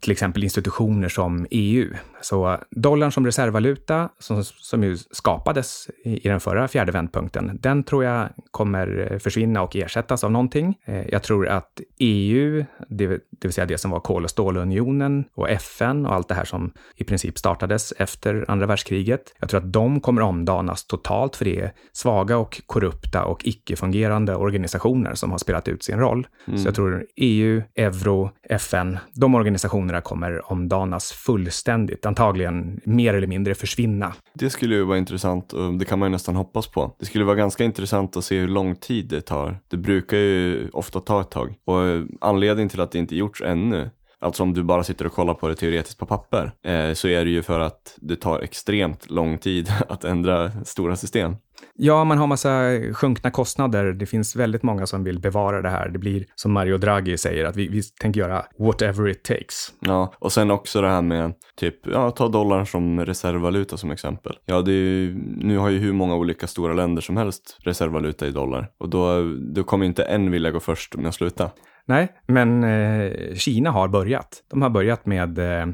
till 0.00 0.12
exempel 0.12 0.44
institutioner 0.44 1.08
som 1.08 1.46
EU. 1.50 1.94
Så 2.20 2.58
dollarn 2.70 3.12
som 3.12 3.26
reservvaluta, 3.26 4.08
som, 4.18 4.44
som 4.44 4.84
ju 4.84 4.96
skapades 4.96 5.90
i, 6.04 6.26
i 6.26 6.28
den 6.28 6.40
förra 6.40 6.68
fjärde 6.68 6.92
vändpunkten, 6.92 7.58
den 7.62 7.84
tror 7.84 8.04
jag 8.04 8.28
kommer 8.50 9.08
eh, 9.12 9.18
försvinna 9.18 9.62
och 9.62 9.76
ersättas 9.76 10.24
av 10.24 10.32
någonting. 10.32 10.78
Eh, 10.84 11.08
jag 11.08 11.22
tror 11.22 11.48
att 11.48 11.80
EU, 11.98 12.64
det, 12.88 13.06
det 13.06 13.20
vill 13.42 13.52
säga 13.52 13.66
det 13.66 13.78
som 13.78 13.90
var 13.90 14.00
kol 14.00 14.24
och 14.24 14.30
stålunionen 14.30 15.24
och 15.34 15.50
FN 15.50 16.06
och 16.06 16.14
allt 16.14 16.28
det 16.28 16.34
här 16.34 16.44
som 16.44 16.72
i 16.96 17.04
princip 17.04 17.38
startades 17.38 17.92
efter 17.92 18.44
andra 18.48 18.66
världskriget, 18.66 19.34
jag 19.40 19.48
tror 19.48 19.60
att 19.60 19.72
de 19.72 20.00
kommer 20.00 20.22
omdanas 20.22 20.86
totalt 20.86 21.36
för 21.36 21.44
det 21.44 21.60
är 21.60 21.72
svaga 21.92 22.38
och 22.38 22.62
korrupta 22.66 23.24
och 23.24 23.46
icke-fungerande 23.46 24.34
organisationer 24.34 25.14
som 25.14 25.30
har 25.30 25.38
spelat 25.38 25.68
ut 25.68 25.82
sin 25.82 25.98
roll. 25.98 26.26
Mm. 26.46 26.58
Så 26.58 26.68
jag 26.68 26.74
tror 26.74 27.06
EU, 27.16 27.62
euro, 27.74 28.30
FN, 28.48 28.98
de 29.14 29.34
organisationerna 29.46 30.00
kommer 30.00 30.52
omdanas 30.52 31.12
fullständigt 31.12 32.06
antagligen 32.06 32.80
mer 32.84 33.14
eller 33.14 33.26
mindre 33.26 33.54
försvinna. 33.54 34.14
Det 34.34 34.50
skulle 34.50 34.74
ju 34.74 34.82
vara 34.82 34.98
intressant 34.98 35.52
och 35.52 35.74
det 35.74 35.84
kan 35.84 35.98
man 35.98 36.08
ju 36.08 36.10
nästan 36.10 36.36
hoppas 36.36 36.66
på. 36.66 36.96
Det 36.98 37.06
skulle 37.06 37.24
vara 37.24 37.36
ganska 37.36 37.64
intressant 37.64 38.16
att 38.16 38.24
se 38.24 38.38
hur 38.38 38.48
lång 38.48 38.76
tid 38.76 39.08
det 39.08 39.20
tar. 39.20 39.58
Det 39.68 39.76
brukar 39.76 40.16
ju 40.16 40.68
ofta 40.72 41.00
ta 41.00 41.20
ett 41.20 41.30
tag 41.30 41.54
och 41.64 41.84
eh, 41.84 42.04
anledningen 42.20 42.68
till 42.68 42.80
att 42.80 42.92
det 42.92 42.98
inte 42.98 43.16
gjorts 43.16 43.42
ännu 43.42 43.90
Alltså 44.18 44.42
om 44.42 44.54
du 44.54 44.62
bara 44.62 44.84
sitter 44.84 45.06
och 45.06 45.12
kollar 45.12 45.34
på 45.34 45.48
det 45.48 45.54
teoretiskt 45.54 45.98
på 45.98 46.06
papper 46.06 46.52
eh, 46.62 46.92
så 46.92 47.08
är 47.08 47.24
det 47.24 47.30
ju 47.30 47.42
för 47.42 47.60
att 47.60 47.94
det 47.96 48.16
tar 48.16 48.40
extremt 48.40 49.10
lång 49.10 49.38
tid 49.38 49.72
att 49.88 50.04
ändra 50.04 50.64
stora 50.64 50.96
system. 50.96 51.36
Ja, 51.74 52.04
man 52.04 52.18
har 52.18 52.26
massa 52.26 52.80
sjunkna 52.92 53.30
kostnader. 53.30 53.92
Det 53.92 54.06
finns 54.06 54.36
väldigt 54.36 54.62
många 54.62 54.86
som 54.86 55.04
vill 55.04 55.20
bevara 55.20 55.62
det 55.62 55.68
här. 55.68 55.88
Det 55.88 55.98
blir 55.98 56.24
som 56.34 56.52
Mario 56.52 56.78
Draghi 56.78 57.18
säger, 57.18 57.44
att 57.44 57.56
vi, 57.56 57.68
vi 57.68 57.82
tänker 57.82 58.20
göra 58.20 58.44
whatever 58.58 59.08
it 59.08 59.22
takes. 59.22 59.72
Ja, 59.80 60.12
och 60.18 60.32
sen 60.32 60.50
också 60.50 60.80
det 60.80 60.88
här 60.88 61.02
med 61.02 61.34
typ, 61.56 61.86
ja, 61.86 62.10
ta 62.10 62.28
dollarn 62.28 62.66
som 62.66 63.06
reservvaluta 63.06 63.76
som 63.76 63.90
exempel. 63.90 64.36
Ja, 64.46 64.62
det 64.62 64.72
är 64.72 64.74
ju, 64.74 65.14
nu 65.36 65.58
har 65.58 65.70
ju 65.70 65.78
hur 65.78 65.92
många 65.92 66.14
olika 66.16 66.46
stora 66.46 66.74
länder 66.74 67.02
som 67.02 67.16
helst 67.16 67.58
reservvaluta 67.60 68.26
i 68.26 68.30
dollar. 68.30 68.68
Och 68.78 68.88
då, 68.88 69.22
då 69.54 69.64
kommer 69.64 69.86
inte 69.86 70.02
en 70.02 70.30
vilja 70.30 70.50
gå 70.50 70.60
först 70.60 70.96
med 70.96 71.08
att 71.08 71.14
sluta. 71.14 71.50
Nej, 71.88 72.08
men 72.26 72.64
eh, 72.64 73.34
Kina 73.34 73.70
har 73.70 73.88
börjat. 73.88 74.42
De 74.50 74.62
har 74.62 74.70
börjat 74.70 75.06
med 75.06 75.38
eh, 75.38 75.66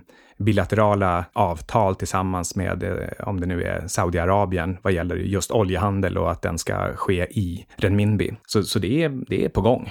bilaterala 0.43 1.25
avtal 1.33 1.95
tillsammans 1.95 2.57
med, 2.57 2.83
eh, 2.83 3.29
om 3.29 3.41
det 3.41 3.47
nu 3.47 3.63
är 3.63 3.89
Saudiarabien, 3.89 4.79
vad 4.83 4.93
gäller 4.93 5.17
just 5.17 5.51
oljehandel 5.51 6.19
och 6.19 6.31
att 6.31 6.43
den 6.43 6.59
ska 6.59 6.97
ske 6.97 7.27
i 7.31 7.67
renminbi. 7.77 8.33
Så, 8.47 8.63
så 8.63 8.79
det, 8.79 9.03
är, 9.03 9.09
det 9.29 9.45
är 9.45 9.49
på 9.49 9.61
gång. 9.61 9.91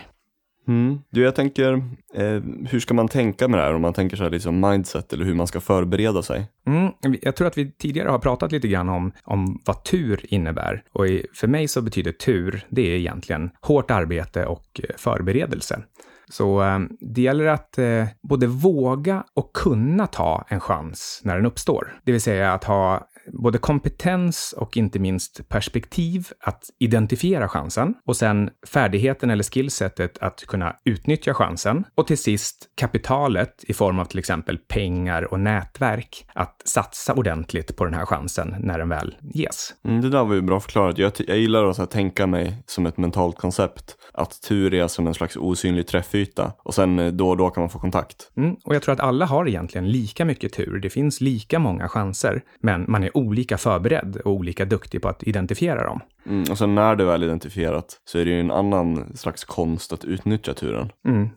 Mm. 0.68 1.00
Du, 1.10 1.24
jag 1.24 1.36
tänker, 1.36 1.74
eh, 2.14 2.42
hur 2.70 2.80
ska 2.80 2.94
man 2.94 3.08
tänka 3.08 3.48
med 3.48 3.60
det 3.60 3.64
här 3.64 3.74
om 3.74 3.82
man 3.82 3.94
tänker 3.94 4.18
så 4.18 4.24
här 4.24 4.30
liksom 4.30 4.60
mindset 4.60 5.14
eller 5.14 5.26
hur 5.26 5.34
man 5.34 5.48
ska 5.48 5.62
förbereda 5.62 6.22
sig? 6.22 6.48
Mm. 6.68 6.92
Jag 7.22 7.36
tror 7.36 7.48
att 7.48 7.58
vi 7.58 7.72
tidigare 7.72 8.10
har 8.10 8.20
pratat 8.20 8.52
lite 8.52 8.68
grann 8.68 8.90
om, 8.90 9.12
om 9.24 9.62
vad 9.66 9.84
tur 9.84 10.26
innebär. 10.34 10.84
Och 10.92 11.08
i, 11.08 11.26
för 11.34 11.48
mig 11.48 11.68
så 11.68 11.82
betyder 11.82 12.12
tur, 12.12 12.66
det 12.70 12.82
är 12.82 12.98
egentligen 12.98 13.50
hårt 13.62 13.92
arbete 13.92 14.46
och 14.46 14.82
eh, 14.84 14.96
förberedelse. 14.98 15.84
Så 16.32 16.64
eh, 16.64 16.80
det 17.00 17.22
gäller 17.22 17.46
att 17.46 17.78
eh, 17.78 18.06
både 18.22 18.48
våga 18.48 19.24
och 19.34 19.54
kunna 19.54 20.08
ta 20.08 20.46
en 20.48 20.60
chans 20.60 21.22
när 21.24 21.36
den 21.36 21.46
uppstår. 21.46 21.94
Det 22.04 22.12
vill 22.12 22.22
säga 22.22 22.54
att 22.54 22.64
ha 22.64 23.08
både 23.28 23.58
kompetens 23.58 24.54
och 24.58 24.78
inte 24.78 25.00
minst 25.00 25.50
perspektiv 25.50 26.28
att 26.40 26.64
identifiera 26.80 27.48
chansen 27.48 27.94
och 28.06 28.18
sen 28.18 28.50
färdigheten 28.68 29.30
eller 29.30 29.44
skillsetet 29.44 30.18
att 30.18 30.46
kunna 30.48 30.76
utnyttja 30.86 31.34
chansen 31.34 31.84
och 31.96 32.08
till 32.08 32.18
sist 32.18 32.70
kapitalet 32.76 33.64
i 33.68 33.74
form 33.74 34.00
av 34.00 34.06
till 34.06 34.20
exempel 34.20 34.58
pengar 34.58 35.34
och 35.34 35.40
nätverk 35.40 36.26
att 36.34 36.62
satsa 36.66 37.14
ordentligt 37.14 37.76
på 37.76 37.86
den 37.86 37.94
här 37.94 38.06
chansen 38.06 38.56
när 38.60 38.80
den 38.80 38.90
väl 38.90 39.16
ges. 39.22 39.74
Mm, 39.86 40.02
det 40.02 40.10
där 40.10 40.24
var 40.24 40.36
ju 40.36 40.42
bra 40.42 40.60
förklarat. 40.60 40.98
Jag, 40.98 41.12
jag 41.18 41.38
gillar 41.38 41.70
att 41.70 41.92
tänka 41.92 42.28
mig 42.28 42.64
som 42.66 42.86
ett 42.86 42.98
mentalt 42.98 43.38
koncept 43.38 43.96
att 44.14 44.42
tur 44.42 44.74
är 44.74 44.88
som 44.88 45.08
en 45.08 45.14
slags 45.14 45.36
osynlig 45.36 45.88
träffyta 45.88 46.54
och 46.64 46.74
sen 46.74 47.00
eh, 47.00 47.08
då 47.08 47.30
och 47.30 47.38
då 47.38 47.50
kan 47.50 47.62
man 47.62 47.70
få 47.70 47.80
kontakt. 47.80 48.32
Mm, 48.38 48.56
och 48.66 48.76
jag 48.76 48.82
tror 48.82 48.94
att 48.94 49.00
alla 49.00 49.26
har 49.26 49.48
egentligen 49.48 49.92
lika 49.92 50.26
mycket 50.26 50.54
tur. 50.54 50.80
Det 50.80 50.90
finns 50.90 51.22
lika 51.22 51.60
många 51.60 51.88
chanser, 51.88 52.42
men 52.62 52.86
man 52.88 53.04
är 53.04 53.11
olika 53.14 53.58
förberedd 53.58 54.16
och 54.26 54.32
olika 54.32 54.66
duktig 54.66 55.02
på 55.02 55.10
att 55.10 55.24
identifiera 55.24 55.84
dem. 55.84 56.02
Mm, 56.26 56.44
och 56.52 56.58
sen 56.58 56.76
när 56.76 56.96
det 56.96 57.06
väl 57.06 57.24
identifierat 57.24 58.02
så 58.06 58.20
är 58.20 58.26
det 58.26 58.32
ju 58.32 58.40
en 58.40 58.52
annan 58.52 59.18
slags 59.18 59.44
konst 59.44 59.94
att 59.94 60.06
utnyttja 60.06 60.54
turen. 60.54 60.90
Mm. 61.08 61.30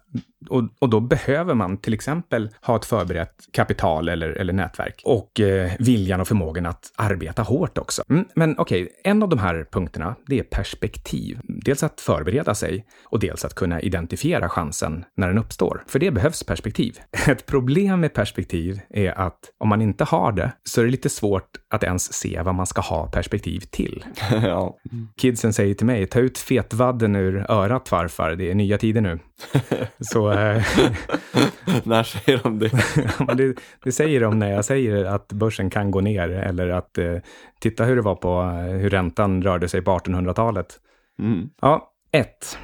Och, 0.48 0.62
och 0.78 0.88
då 0.88 1.00
behöver 1.00 1.54
man 1.54 1.76
till 1.76 1.94
exempel 1.94 2.50
ha 2.60 2.76
ett 2.76 2.84
förberett 2.84 3.34
kapital 3.52 4.08
eller, 4.08 4.28
eller 4.28 4.52
nätverk 4.52 5.02
och 5.04 5.40
eh, 5.40 5.72
viljan 5.78 6.20
och 6.20 6.28
förmågan 6.28 6.66
att 6.66 6.92
arbeta 6.96 7.42
hårt 7.42 7.78
också. 7.78 8.02
Mm, 8.10 8.24
men 8.34 8.58
okej, 8.58 8.82
okay, 8.82 8.94
en 9.04 9.22
av 9.22 9.28
de 9.28 9.38
här 9.38 9.66
punkterna, 9.72 10.14
det 10.26 10.38
är 10.38 10.42
perspektiv. 10.42 11.40
Dels 11.42 11.82
att 11.82 12.00
förbereda 12.00 12.54
sig 12.54 12.86
och 13.04 13.18
dels 13.20 13.44
att 13.44 13.54
kunna 13.54 13.80
identifiera 13.80 14.48
chansen 14.48 15.04
när 15.16 15.28
den 15.28 15.38
uppstår. 15.38 15.84
För 15.86 15.98
det 15.98 16.10
behövs 16.10 16.42
perspektiv. 16.42 16.98
Ett 17.28 17.46
problem 17.46 18.00
med 18.00 18.14
perspektiv 18.14 18.80
är 18.90 19.18
att 19.18 19.38
om 19.58 19.68
man 19.68 19.82
inte 19.82 20.04
har 20.04 20.32
det 20.32 20.52
så 20.62 20.80
är 20.80 20.84
det 20.84 20.90
lite 20.90 21.08
svårt 21.08 21.50
att 21.70 21.84
ens 21.84 22.12
se 22.12 22.42
vad 22.42 22.54
man 22.54 22.66
ska 22.66 22.80
ha 22.80 23.06
perspektiv 23.06 23.60
till. 23.60 24.04
ja. 24.30 24.73
Kidsen 25.16 25.52
säger 25.52 25.74
till 25.74 25.86
mig, 25.86 26.06
ta 26.06 26.20
ut 26.20 26.38
fetvadden 26.38 27.16
ur 27.16 27.50
örat 27.50 27.88
farfar, 27.88 28.30
det 28.30 28.50
är 28.50 28.54
nya 28.54 28.78
tider 28.78 29.00
nu. 29.00 29.18
så... 30.00 30.32
Eh, 30.32 30.62
när 31.84 32.02
säger 32.02 32.40
de 32.42 32.58
det? 32.58 32.70
det? 33.36 33.54
det? 33.84 33.92
säger 33.92 34.20
de 34.20 34.38
när 34.38 34.50
jag 34.50 34.64
säger 34.64 35.04
att 35.04 35.32
börsen 35.32 35.70
kan 35.70 35.90
gå 35.90 36.00
ner 36.00 36.28
eller 36.28 36.68
att 36.68 36.98
eh, 36.98 37.16
titta 37.60 37.84
hur 37.84 37.96
det 37.96 38.02
var 38.02 38.14
på 38.14 38.40
eh, 38.40 38.76
hur 38.76 38.90
räntan 38.90 39.42
rörde 39.42 39.68
sig 39.68 39.82
på 39.82 39.98
1800-talet. 39.98 40.80
Mm. 41.18 41.50
Ja, 41.60 41.92
ett. 42.12 42.58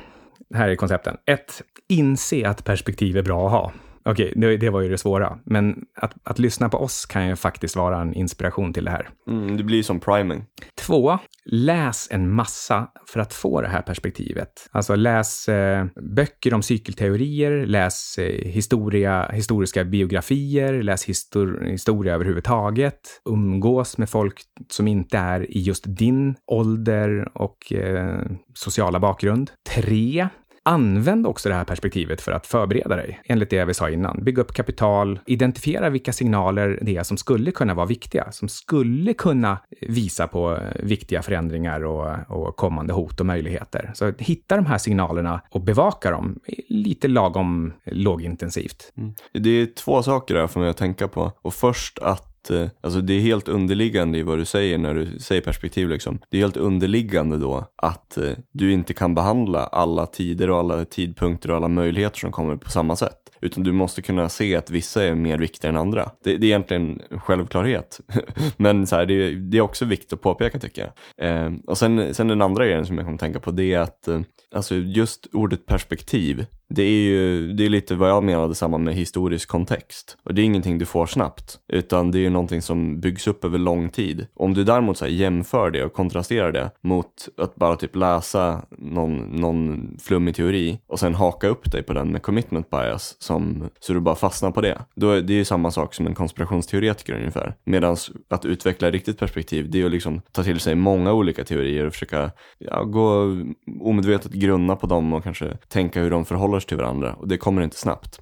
Här 0.55 0.69
är 0.69 0.77
koncepten. 0.77 1.17
Ett, 1.27 1.63
inse 1.89 2.49
att 2.49 2.65
perspektiv 2.65 3.17
är 3.17 3.23
bra 3.23 3.47
att 3.47 3.53
ha. 3.53 3.73
Okej, 4.05 4.33
det, 4.37 4.57
det, 4.57 4.71
var 4.71 4.81
ju 4.81 4.89
det 4.89 4.99
svåra. 4.99 5.39
Men 5.45 5.77
att, 5.97 6.15
att 6.25 6.39
lyssna 6.39 6.69
på 6.69 6.79
oss 6.79 7.07
kan 7.07 7.29
ju 7.29 7.37
faktiskt 7.37 7.77
vara 7.77 8.01
en 8.01 8.15
inspiration 8.15 8.73
till 8.73 8.85
det 8.85 8.91
här. 8.91 9.09
Mm, 9.29 9.57
det 9.57 9.63
blir 9.63 9.83
som 9.83 10.01
priming. 10.01 10.45
Två, 10.87 11.19
läs 11.45 12.09
en 12.11 12.35
massa 12.35 12.89
för 13.07 13.21
att 13.21 13.35
få 13.35 13.61
det 13.61 13.69
här 13.69 13.83
perspektivet. 13.83 14.69
Alltså 14.71 14.97
läs 14.97 15.49
eh, 15.49 15.87
böcker 16.17 16.55
om 16.55 16.63
cykelteorier, 16.63 17.67
läs 17.67 18.19
eh, 18.19 18.51
historia, 18.51 19.31
historiska 19.33 19.85
biografier, 19.85 20.83
läs 20.83 21.05
histor 21.05 21.65
historia 21.65 22.15
överhuvudtaget, 22.15 23.01
umgås 23.25 23.99
med 23.99 24.11
folk 24.11 24.41
som 24.69 24.89
inte 24.89 25.19
är 25.19 25.57
i 25.57 25.61
just 25.61 25.85
din 25.87 26.35
ålder 26.47 27.29
och 27.35 27.73
eh, 27.73 28.21
sociala 28.55 29.01
bakgrund. 29.01 29.51
Tre, 29.69 30.29
Använd 30.71 31.27
också 31.27 31.49
det 31.49 31.55
här 31.55 31.65
perspektivet 31.65 32.21
för 32.21 32.33
att 32.33 32.47
förbereda 32.47 32.97
dig, 32.97 33.21
enligt 33.25 33.51
det 33.51 33.65
vi 33.65 33.75
sa 33.75 33.91
innan. 33.91 34.25
Bygg 34.25 34.39
upp 34.39 34.53
kapital, 34.53 35.21
identifiera 35.27 35.91
vilka 35.91 36.13
signaler 36.13 36.79
det 36.83 36.97
är 36.97 37.03
som 37.03 37.17
skulle 37.17 37.51
kunna 37.51 37.75
vara 37.75 37.87
viktiga, 37.87 38.33
som 38.33 38.49
skulle 38.49 39.15
kunna 39.15 39.59
visa 39.81 40.29
på 40.29 40.59
viktiga 40.83 41.23
förändringar 41.23 41.85
och, 41.85 42.17
och 42.29 42.57
kommande 42.57 42.93
hot 42.93 43.21
och 43.21 43.27
möjligheter. 43.27 43.91
Så 43.95 44.13
hitta 44.19 44.57
de 44.57 44.67
här 44.67 44.79
signalerna 44.79 45.41
och 45.51 45.61
bevaka 45.61 46.11
dem 46.11 46.41
lite 46.69 47.09
lagom 47.09 47.73
lågintensivt. 47.85 48.93
Mm. 48.97 49.15
Det 49.33 49.51
är 49.51 49.67
två 49.67 50.03
saker 50.03 50.35
där 50.35 50.47
för 50.47 50.61
mig 50.61 50.69
att 50.69 50.77
tänka 50.77 51.09
på. 51.09 51.33
Och 51.43 51.55
först 51.55 51.99
att 51.99 52.30
Eh, 52.51 52.69
alltså 52.81 53.01
det 53.01 53.13
är 53.13 53.21
helt 53.21 53.49
underliggande 53.49 54.19
i 54.19 54.23
vad 54.23 54.39
du 54.39 54.45
säger 54.45 54.79
när 54.79 54.95
du 54.95 55.19
säger 55.19 55.43
perspektiv 55.43 55.89
liksom. 55.89 56.19
Det 56.29 56.37
är 56.37 56.41
helt 56.41 56.57
underliggande 56.57 57.39
då 57.39 57.65
att 57.77 58.19
eh, 58.19 58.33
du 58.53 58.73
inte 58.73 58.95
kan 58.95 59.15
behandla 59.15 59.65
alla 59.65 60.07
tider 60.07 60.51
och 60.51 60.59
alla 60.59 60.85
tidpunkter 60.85 61.51
och 61.51 61.57
alla 61.57 61.69
möjligheter 61.69 62.19
som 62.19 62.33
kommer 62.33 62.57
på 62.57 62.71
samma 62.71 62.97
sätt. 62.97 63.17
Utan 63.41 63.65
du 63.65 63.73
måste 63.73 64.03
kunna 64.03 64.29
se 64.29 64.57
att 64.57 64.71
vissa 64.71 65.05
är 65.05 65.15
mer 65.15 65.39
viktiga 65.39 65.69
än 65.69 65.77
andra. 65.77 66.11
Det, 66.25 66.37
det 66.37 66.47
är 66.47 66.49
egentligen 66.49 67.03
självklarhet. 67.11 68.01
Men 68.57 68.87
så 68.87 68.97
här, 68.97 69.07
det, 69.07 69.35
det, 69.35 69.59
är 69.59 69.61
också 69.63 69.85
viktigt 69.85 70.13
att 70.13 70.21
påpeka 70.21 70.59
tycker 70.59 70.93
jag. 71.17 71.29
Eh, 71.29 71.53
och 71.67 71.79
sen, 71.79 72.15
sen 72.15 72.29
den 72.29 72.43
andra 72.43 72.67
grejen 72.67 72.87
som 72.87 72.97
jag 72.97 73.07
kommer 73.07 73.19
tänka 73.19 73.41
på 73.41 73.51
det 73.51 73.75
är 73.75 73.79
att 73.79 74.09
eh, 74.09 74.21
alltså 74.55 74.75
just 74.75 75.27
ordet 75.33 75.67
perspektiv 75.67 76.47
det 76.71 76.83
är 76.83 77.03
ju 77.03 77.53
det 77.53 77.65
är 77.65 77.69
lite 77.69 77.95
vad 77.95 78.11
jag 78.11 78.25
menade 78.25 78.55
samma 78.55 78.79
med 78.79 78.95
historisk 78.95 79.49
kontext. 79.49 80.17
Och 80.25 80.35
det 80.35 80.43
är 80.43 80.45
ingenting 80.45 80.79
du 80.79 80.87
får 80.87 81.07
snabbt, 81.07 81.59
utan 81.69 82.11
det 82.11 82.19
är 82.19 82.21
ju 82.21 82.31
någonting 82.31 82.63
som 82.63 83.01
byggs 83.01 83.27
upp 83.27 83.45
över 83.45 83.59
lång 83.59 83.89
tid. 83.89 84.27
Om 84.35 84.55
du 84.55 84.65
däremot 84.65 84.99
så 84.99 85.05
här, 85.05 85.13
jämför 85.13 85.71
det 85.71 85.85
och 85.85 85.93
kontrasterar 85.93 86.53
det 86.53 86.71
mot 86.81 87.29
att 87.39 87.55
bara 87.55 87.77
typ 87.77 87.97
läsa 87.97 88.63
någon, 88.71 89.17
någon 89.17 89.91
flummig 90.03 90.35
teori 90.35 90.81
och 90.87 90.99
sen 90.99 91.15
haka 91.15 91.49
upp 91.49 91.73
dig 91.73 91.83
på 91.83 91.93
den 91.93 92.13
med 92.13 92.23
commitment 92.23 92.71
bias 92.71 93.17
som, 93.19 93.69
så 93.81 93.93
du 93.93 94.01
bara 94.01 94.15
fastnar 94.15 94.51
på 94.51 94.61
det. 94.61 94.79
Då 94.95 95.11
är 95.11 95.23
det 95.23 95.33
ju 95.33 95.45
samma 95.45 95.71
sak 95.71 95.95
som 95.95 96.07
en 96.07 96.15
konspirationsteoretiker 96.15 97.15
ungefär. 97.15 97.55
Medan 97.65 97.97
att 98.29 98.45
utveckla 98.45 98.91
riktigt 98.91 99.19
perspektiv, 99.19 99.71
det 99.71 99.81
är 99.81 99.87
att 99.87 99.93
liksom 99.93 100.21
ta 100.33 100.43
till 100.43 100.61
sig 100.61 100.75
många 100.75 101.13
olika 101.13 101.45
teorier 101.45 101.87
och 101.87 101.93
försöka 101.93 102.31
ja, 102.59 102.85
gå 102.85 103.37
omedvetet 103.81 104.33
grunna 104.33 104.77
på 104.77 104.87
dem 104.87 105.13
och 105.13 105.25
kanske 105.25 105.57
tänka 105.69 106.01
hur 106.01 106.11
de 106.11 106.25
förhåller 106.25 106.60
sig 106.61 106.69
till 106.69 106.77
varandra. 106.77 107.15
Och 107.15 107.29
det 107.29 107.39
kommer 107.39 107.63
inte 107.63 107.77
snabbt. 107.77 108.21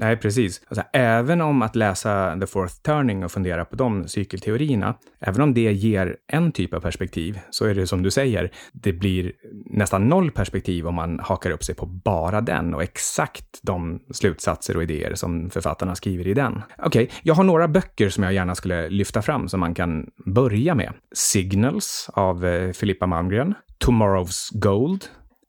Nej, 0.00 0.16
precis. 0.16 0.60
Alltså, 0.68 0.84
även 0.92 1.40
om 1.40 1.62
att 1.62 1.76
läsa 1.76 2.36
The 2.40 2.46
Fourth 2.46 2.74
Turning 2.74 3.24
och 3.24 3.32
fundera 3.32 3.64
på 3.64 3.76
de 3.76 4.08
cykelteorierna, 4.08 4.94
även 5.20 5.40
om 5.40 5.54
det 5.54 5.72
ger 5.72 6.16
en 6.26 6.52
typ 6.52 6.74
av 6.74 6.80
perspektiv, 6.80 7.38
så 7.50 7.64
är 7.64 7.74
det 7.74 7.86
som 7.86 8.02
du 8.02 8.10
säger, 8.10 8.50
det 8.72 8.92
blir 8.92 9.32
nästan 9.66 10.08
noll 10.08 10.30
perspektiv 10.30 10.86
om 10.86 10.94
man 10.94 11.20
hakar 11.20 11.50
upp 11.50 11.64
sig 11.64 11.74
på 11.74 11.86
bara 11.86 12.40
den 12.40 12.74
och 12.74 12.82
exakt 12.82 13.60
de 13.62 14.00
slutsatser 14.12 14.76
och 14.76 14.82
idéer 14.82 15.14
som 15.14 15.50
författarna 15.50 15.94
skriver 15.94 16.26
i 16.28 16.34
den. 16.34 16.62
Okej, 16.78 17.04
okay, 17.04 17.16
jag 17.22 17.34
har 17.34 17.44
några 17.44 17.68
böcker 17.68 18.08
som 18.08 18.24
jag 18.24 18.32
gärna 18.32 18.54
skulle 18.54 18.88
lyfta 18.88 19.22
fram 19.22 19.48
som 19.48 19.60
man 19.60 19.74
kan 19.74 20.06
börja 20.26 20.74
med. 20.74 20.92
Signals 21.14 22.10
av 22.12 22.46
eh, 22.46 22.72
Filippa 22.72 23.06
Malmgren, 23.06 23.54
Tomorrow's 23.84 24.48
Gold 24.52 25.04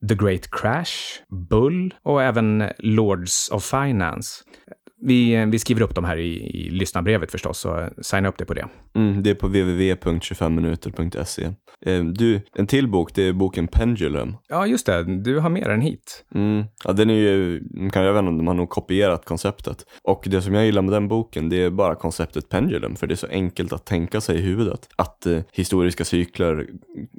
The 0.07 0.15
Great 0.15 0.49
Crash, 0.51 1.21
Bull 1.29 1.93
och 2.03 2.23
även 2.23 2.69
Lords 2.77 3.49
of 3.51 3.63
Finance. 3.63 4.43
Vi, 5.01 5.45
vi 5.45 5.59
skriver 5.59 5.81
upp 5.81 5.95
de 5.95 6.03
här 6.03 6.17
i, 6.17 6.57
i 6.57 6.69
lyssnarbrevet 6.69 7.31
förstås, 7.31 7.59
så 7.59 7.89
signa 8.01 8.29
upp 8.29 8.37
det 8.37 8.45
på 8.45 8.53
det. 8.53 8.67
Mm, 8.95 9.23
det 9.23 9.29
är 9.29 9.35
på 9.35 9.47
www.25minuter.se. 9.47 11.43
Eh, 11.85 12.03
du, 12.03 12.41
en 12.55 12.67
till 12.67 12.87
bok, 12.87 13.15
det 13.15 13.23
är 13.23 13.33
boken 13.33 13.67
Pendulum. 13.67 14.35
Ja, 14.47 14.67
just 14.67 14.85
det. 14.85 15.03
Du 15.03 15.39
har 15.39 15.49
med 15.49 15.69
den 15.69 15.81
hit. 15.81 16.25
Mm, 16.35 16.63
ja, 16.83 16.91
den 16.91 17.09
är 17.09 17.13
ju, 17.13 17.61
kan 17.93 18.03
jag 18.03 18.13
vet 18.13 18.19
inte, 18.19 18.31
de 18.37 18.47
har 18.47 18.53
nog 18.53 18.69
kopierat 18.69 19.25
konceptet. 19.25 19.85
Och 20.03 20.23
det 20.27 20.41
som 20.41 20.53
jag 20.53 20.65
gillar 20.65 20.81
med 20.81 20.93
den 20.93 21.07
boken, 21.07 21.49
det 21.49 21.63
är 21.63 21.69
bara 21.69 21.95
konceptet 21.95 22.49
Pendulum, 22.49 22.95
för 22.95 23.07
det 23.07 23.13
är 23.13 23.15
så 23.15 23.27
enkelt 23.27 23.73
att 23.73 23.85
tänka 23.85 24.21
sig 24.21 24.37
i 24.37 24.41
huvudet. 24.41 24.89
Att 24.95 25.25
eh, 25.25 25.39
historiska 25.53 26.05
cykler 26.05 26.67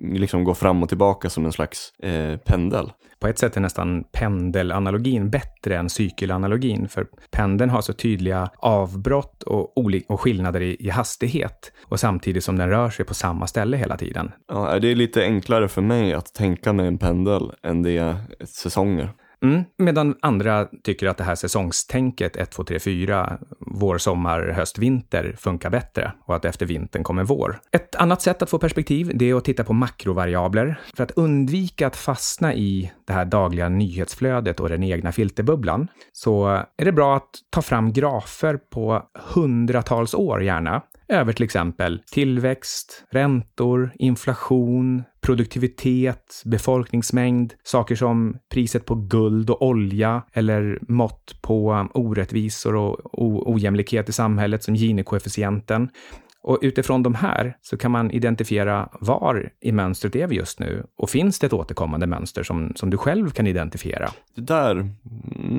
liksom 0.02 0.44
går 0.44 0.54
fram 0.54 0.82
och 0.82 0.88
tillbaka 0.88 1.30
som 1.30 1.44
en 1.44 1.52
slags 1.52 1.92
eh, 2.02 2.36
pendel 2.36 2.90
på 3.22 3.28
ett 3.28 3.38
sätt 3.38 3.56
är 3.56 3.60
nästan 3.60 4.04
pendelanalogin 4.12 5.30
bättre 5.30 5.76
än 5.76 5.90
cykelanalogin, 5.90 6.88
för 6.88 7.06
pendeln 7.30 7.70
har 7.70 7.80
så 7.80 7.92
tydliga 7.92 8.50
avbrott 8.56 9.42
och, 9.42 9.78
och 10.08 10.20
skillnader 10.20 10.60
i, 10.60 10.76
i, 10.80 10.90
hastighet, 10.90 11.72
och 11.84 12.00
samtidigt 12.00 12.44
som 12.44 12.58
den 12.58 12.68
rör 12.68 12.90
sig 12.90 13.04
på 13.04 13.14
samma 13.14 13.46
ställe 13.46 13.76
hela 13.76 13.96
tiden. 13.96 14.32
Ja, 14.48 14.78
det 14.78 14.88
är 14.88 14.94
lite 14.94 15.22
enklare 15.22 15.68
för 15.68 15.82
mig 15.82 16.14
att 16.14 16.34
tänka 16.34 16.72
med 16.72 16.86
en 16.86 16.98
pendel 16.98 17.52
än 17.62 17.82
det 17.82 17.98
är 17.98 18.16
säsonger. 18.44 19.10
Mm, 19.42 19.64
medan 19.78 20.14
andra 20.22 20.68
tycker 20.82 21.06
att 21.06 21.18
det 21.18 21.24
här 21.24 21.34
säsongstänket 21.34 22.36
1, 22.36 22.50
2, 22.50 22.64
3, 22.64 22.78
4, 22.78 23.38
vår, 23.74 23.98
sommar, 23.98 24.48
höst, 24.48 24.78
vinter 24.78 25.34
funkar 25.38 25.70
bättre 25.70 26.12
och 26.24 26.36
att 26.36 26.44
efter 26.44 26.66
vintern 26.66 27.04
kommer 27.04 27.24
vår. 27.24 27.60
Ett 27.72 27.94
annat 27.94 28.22
sätt 28.22 28.42
att 28.42 28.50
få 28.50 28.58
perspektiv, 28.58 29.10
det 29.14 29.30
är 29.30 29.34
att 29.34 29.44
titta 29.44 29.64
på 29.64 29.72
makrovariabler. 29.72 30.80
För 30.96 31.04
att 31.04 31.10
undvika 31.10 31.86
att 31.86 31.96
fastna 31.96 32.54
i 32.54 32.92
det 33.06 33.12
här 33.12 33.24
dagliga 33.24 33.68
nyhetsflödet 33.68 34.60
och 34.60 34.68
den 34.68 34.82
egna 34.82 35.12
filterbubblan 35.12 35.88
så 36.12 36.46
är 36.76 36.84
det 36.84 36.92
bra 36.92 37.16
att 37.16 37.30
ta 37.50 37.62
fram 37.62 37.92
grafer 37.92 38.56
på 38.56 39.02
hundratals 39.34 40.14
år 40.14 40.42
gärna 40.42 40.82
över 41.12 41.32
till 41.32 41.44
exempel 41.44 42.02
tillväxt, 42.12 43.04
räntor, 43.10 43.92
inflation, 43.94 45.02
produktivitet, 45.20 46.42
befolkningsmängd, 46.44 47.54
saker 47.62 47.94
som 47.94 48.36
priset 48.52 48.86
på 48.86 48.94
guld 48.94 49.50
och 49.50 49.62
olja 49.62 50.22
eller 50.32 50.78
mått 50.88 51.36
på 51.42 51.72
um, 51.72 51.90
orättvisor 51.94 52.74
och 52.74 53.50
ojämlikhet 53.50 54.08
i 54.08 54.12
samhället 54.12 54.62
som 54.62 54.74
Gini-koefficienten. 54.74 55.88
Och 56.44 56.58
utifrån 56.62 57.02
de 57.02 57.14
här 57.14 57.56
så 57.60 57.76
kan 57.76 57.90
man 57.90 58.10
identifiera 58.10 58.88
var 59.00 59.50
i 59.60 59.72
mönstret 59.72 60.16
är 60.16 60.26
vi 60.26 60.36
just 60.36 60.60
nu 60.60 60.86
och 60.98 61.10
finns 61.10 61.38
det 61.38 61.46
ett 61.46 61.52
återkommande 61.52 62.06
mönster 62.06 62.42
som, 62.42 62.72
som 62.76 62.90
du 62.90 62.96
själv 62.96 63.30
kan 63.30 63.46
identifiera? 63.46 64.10
Det 64.36 64.42
där, 64.42 64.70
mm, 64.70 64.92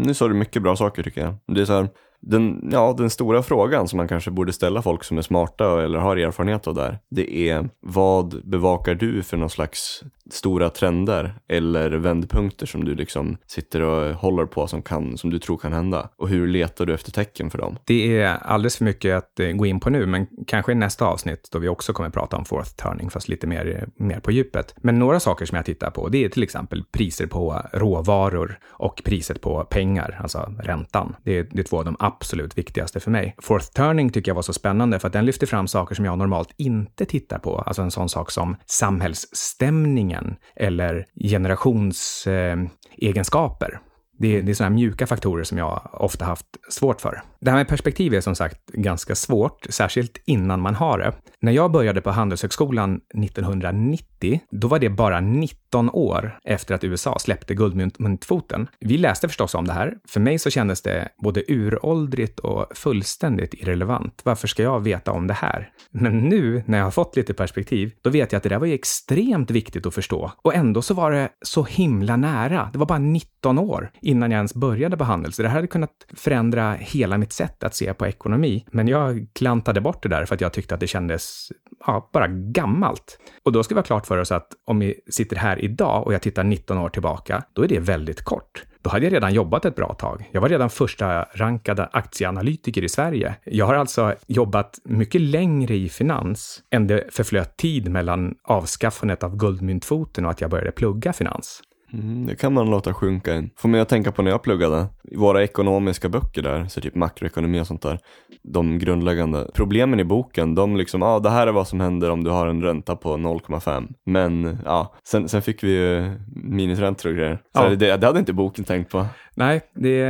nu 0.05 0.13
sa 0.13 0.27
du 0.27 0.33
mycket 0.33 0.61
bra 0.61 0.75
saker 0.75 1.03
tycker 1.03 1.21
jag. 1.21 1.35
Det 1.55 1.61
är 1.61 1.65
så 1.65 1.73
här, 1.73 1.89
den, 2.25 2.69
ja, 2.71 2.93
den 2.97 3.09
stora 3.09 3.43
frågan 3.43 3.87
som 3.87 3.97
man 3.97 4.07
kanske 4.07 4.31
borde 4.31 4.53
ställa 4.53 4.81
folk 4.81 5.03
som 5.03 5.17
är 5.17 5.21
smarta 5.21 5.83
eller 5.83 5.99
har 5.99 6.17
erfarenhet 6.17 6.67
av 6.67 6.75
där, 6.75 6.99
det 7.09 7.49
är 7.49 7.69
vad 7.79 8.49
bevakar 8.49 8.95
du 8.95 9.23
för 9.23 9.37
någon 9.37 9.49
slags 9.49 10.03
stora 10.31 10.69
trender 10.69 11.35
eller 11.47 11.91
vändpunkter 11.91 12.65
som 12.65 12.85
du 12.85 12.95
liksom 12.95 13.37
sitter 13.47 13.81
och 13.81 14.15
håller 14.15 14.45
på 14.45 14.67
som, 14.67 14.81
kan, 14.81 15.17
som 15.17 15.29
du 15.29 15.39
tror 15.39 15.57
kan 15.57 15.73
hända? 15.73 16.09
Och 16.17 16.29
hur 16.29 16.47
letar 16.47 16.85
du 16.85 16.93
efter 16.93 17.11
tecken 17.11 17.49
för 17.49 17.57
dem? 17.57 17.77
Det 17.85 18.17
är 18.17 18.27
alldeles 18.27 18.77
för 18.77 18.85
mycket 18.85 19.17
att 19.17 19.39
eh, 19.39 19.51
gå 19.51 19.65
in 19.65 19.79
på 19.79 19.89
nu, 19.89 20.05
men 20.05 20.27
kanske 20.47 20.71
i 20.71 20.75
nästa 20.75 21.05
avsnitt 21.05 21.49
då 21.51 21.59
vi 21.59 21.67
också 21.67 21.93
kommer 21.93 22.09
prata 22.09 22.37
om 22.37 22.45
fourth 22.45 22.75
turning, 22.75 23.09
fast 23.09 23.27
lite 23.27 23.47
mer, 23.47 23.87
mer 23.95 24.19
på 24.19 24.31
djupet. 24.31 24.75
Men 24.77 24.99
några 24.99 25.19
saker 25.19 25.45
som 25.45 25.55
jag 25.55 25.65
tittar 25.65 25.91
på, 25.91 26.09
det 26.09 26.25
är 26.25 26.29
till 26.29 26.43
exempel 26.43 26.83
priser 26.91 27.27
på 27.27 27.61
råvaror 27.73 28.59
och 28.69 29.01
priset 29.05 29.41
på 29.41 29.63
pengar, 29.63 30.19
alltså 30.21 30.53
räntan. 30.59 31.15
Det 31.23 31.37
är, 31.37 31.47
det 31.51 31.59
är 31.59 31.63
två 31.63 31.77
av 31.77 31.85
de 31.85 31.95
absolut 31.99 32.57
viktigaste 32.57 32.99
för 32.99 33.11
mig. 33.11 33.35
Fourth 33.41 33.71
turning 33.71 34.09
tycker 34.09 34.29
jag 34.29 34.35
var 34.35 34.41
så 34.41 34.53
spännande 34.53 34.99
för 34.99 35.07
att 35.07 35.13
den 35.13 35.25
lyfter 35.25 35.47
fram 35.47 35.67
saker 35.67 35.95
som 35.95 36.05
jag 36.05 36.17
normalt 36.17 36.53
inte 36.57 37.05
tittar 37.05 37.39
på, 37.39 37.57
alltså 37.57 37.81
en 37.81 37.91
sån 37.91 38.09
sak 38.09 38.31
som 38.31 38.55
samhällsstämningen 38.65 40.12
eller 40.55 41.05
generationsegenskaper. 41.15 43.79
Det 44.23 44.37
är, 44.37 44.41
det 44.41 44.51
är 44.51 44.53
sådana 44.53 44.75
mjuka 44.75 45.07
faktorer 45.07 45.43
som 45.43 45.57
jag 45.57 45.89
ofta 45.93 46.25
haft 46.25 46.45
svårt 46.69 47.01
för. 47.01 47.21
Det 47.39 47.51
här 47.51 47.57
med 47.57 47.67
perspektiv 47.67 48.13
är 48.13 48.21
som 48.21 48.35
sagt 48.35 48.65
ganska 48.67 49.15
svårt, 49.15 49.65
särskilt 49.69 50.21
innan 50.25 50.61
man 50.61 50.75
har 50.75 50.97
det. 50.97 51.13
När 51.39 51.51
jag 51.51 51.71
började 51.71 52.01
på 52.01 52.11
Handelshögskolan 52.11 52.99
1990, 53.23 54.39
då 54.51 54.67
var 54.67 54.79
det 54.79 54.89
bara 54.89 55.19
19 55.19 55.89
år 55.89 56.39
efter 56.43 56.75
att 56.75 56.83
USA 56.83 57.19
släppte 57.19 57.53
guldmyntfoten. 57.53 58.67
Vi 58.79 58.97
läste 58.97 59.27
förstås 59.27 59.55
om 59.55 59.67
det 59.67 59.73
här. 59.73 59.93
För 60.09 60.19
mig 60.19 60.39
så 60.39 60.49
kändes 60.49 60.81
det 60.81 61.09
både 61.23 61.43
uråldrigt 61.47 62.39
och 62.39 62.77
fullständigt 62.77 63.53
irrelevant. 63.53 64.21
Varför 64.23 64.47
ska 64.47 64.63
jag 64.63 64.79
veta 64.79 65.11
om 65.11 65.27
det 65.27 65.33
här? 65.33 65.69
Men 65.91 66.19
nu, 66.19 66.63
när 66.65 66.77
jag 66.77 66.85
har 66.85 66.91
fått 66.91 67.15
lite 67.15 67.33
perspektiv, 67.33 67.91
då 68.01 68.09
vet 68.09 68.31
jag 68.31 68.37
att 68.37 68.43
det 68.43 68.49
där 68.49 68.59
var 68.59 68.67
ju 68.67 68.73
extremt 68.73 69.51
viktigt 69.51 69.85
att 69.85 69.93
förstå. 69.93 70.31
Och 70.41 70.55
ändå 70.55 70.81
så 70.81 70.93
var 70.93 71.11
det 71.11 71.29
så 71.41 71.63
himla 71.63 72.15
nära. 72.15 72.69
Det 72.73 72.79
var 72.79 72.85
bara 72.85 72.99
19 72.99 73.59
år 73.59 73.91
innan 74.13 74.31
jag 74.31 74.37
ens 74.37 74.53
började 74.53 74.97
på 74.97 75.03
Handels. 75.03 75.37
Det 75.37 75.47
här 75.47 75.55
hade 75.55 75.67
kunnat 75.67 76.05
förändra 76.13 76.73
hela 76.73 77.17
mitt 77.17 77.33
sätt 77.33 77.63
att 77.63 77.75
se 77.75 77.93
på 77.93 78.07
ekonomi. 78.07 78.65
Men 78.71 78.87
jag 78.87 79.27
klantade 79.33 79.81
bort 79.81 80.03
det 80.03 80.09
där 80.09 80.25
för 80.25 80.35
att 80.35 80.41
jag 80.41 80.53
tyckte 80.53 80.73
att 80.73 80.79
det 80.79 80.87
kändes 80.87 81.51
ja, 81.87 82.09
bara 82.13 82.27
gammalt. 82.27 83.19
Och 83.43 83.51
då 83.51 83.63
ska 83.63 83.75
vi 83.75 83.79
ha 83.79 83.85
klart 83.85 84.07
för 84.07 84.17
oss 84.17 84.31
att 84.31 84.47
om 84.65 84.79
vi 84.79 84.95
sitter 85.09 85.35
här 85.35 85.63
idag 85.63 86.05
och 86.05 86.13
jag 86.13 86.21
tittar 86.21 86.43
19 86.43 86.77
år 86.77 86.89
tillbaka, 86.89 87.43
då 87.53 87.63
är 87.63 87.67
det 87.67 87.79
väldigt 87.79 88.21
kort. 88.21 88.63
Då 88.83 88.89
hade 88.89 89.05
jag 89.05 89.13
redan 89.13 89.33
jobbat 89.33 89.65
ett 89.65 89.75
bra 89.75 89.93
tag. 89.93 90.29
Jag 90.31 90.41
var 90.41 90.49
redan 90.49 90.69
första 90.69 91.23
rankade 91.23 91.85
aktieanalytiker 91.85 92.83
i 92.83 92.89
Sverige. 92.89 93.35
Jag 93.43 93.65
har 93.65 93.75
alltså 93.75 94.15
jobbat 94.27 94.79
mycket 94.83 95.21
längre 95.21 95.75
i 95.75 95.89
finans 95.89 96.63
än 96.69 96.87
det 96.87 97.03
förflöt 97.09 97.57
tid 97.57 97.91
mellan 97.91 98.35
avskaffandet 98.43 99.23
av 99.23 99.37
guldmyntfoten 99.37 100.25
och 100.25 100.31
att 100.31 100.41
jag 100.41 100.49
började 100.49 100.71
plugga 100.71 101.13
finans. 101.13 101.61
Mm, 101.93 102.25
det 102.25 102.35
kan 102.35 102.53
man 102.53 102.69
låta 102.69 102.93
sjunka 102.93 103.35
in. 103.35 103.49
Får 103.57 103.69
mig 103.69 103.81
att 103.81 103.89
tänka 103.89 104.11
på 104.11 104.21
när 104.21 104.31
jag 104.31 104.43
pluggade. 104.43 104.85
Våra 105.15 105.43
ekonomiska 105.43 106.09
böcker 106.09 106.41
där, 106.41 106.65
så 106.65 106.81
typ 106.81 106.95
makroekonomi 106.95 107.61
och 107.61 107.67
sånt 107.67 107.81
där. 107.81 107.99
De 108.43 108.79
grundläggande 108.79 109.47
problemen 109.53 109.99
i 109.99 110.03
boken, 110.03 110.55
de 110.55 110.77
liksom, 110.77 111.01
ja 111.01 111.07
ah, 111.07 111.19
det 111.19 111.29
här 111.29 111.47
är 111.47 111.51
vad 111.51 111.67
som 111.67 111.79
händer 111.79 112.11
om 112.11 112.23
du 112.23 112.29
har 112.29 112.47
en 112.47 112.61
ränta 112.61 112.95
på 112.95 113.17
0,5. 113.17 113.93
Men 114.05 114.57
ja, 114.65 114.95
sen, 115.07 115.29
sen 115.29 115.41
fick 115.41 115.63
vi 115.63 115.71
ju 115.71 116.11
minusräntor 116.35 117.09
och 117.09 117.15
grejer. 117.15 117.35
Så 117.35 117.63
ja. 117.63 117.69
det, 117.69 117.97
det 117.97 118.07
hade 118.07 118.19
inte 118.19 118.33
boken 118.33 118.65
tänkt 118.65 118.91
på. 118.91 119.05
Nej, 119.35 119.61
det... 119.73 120.03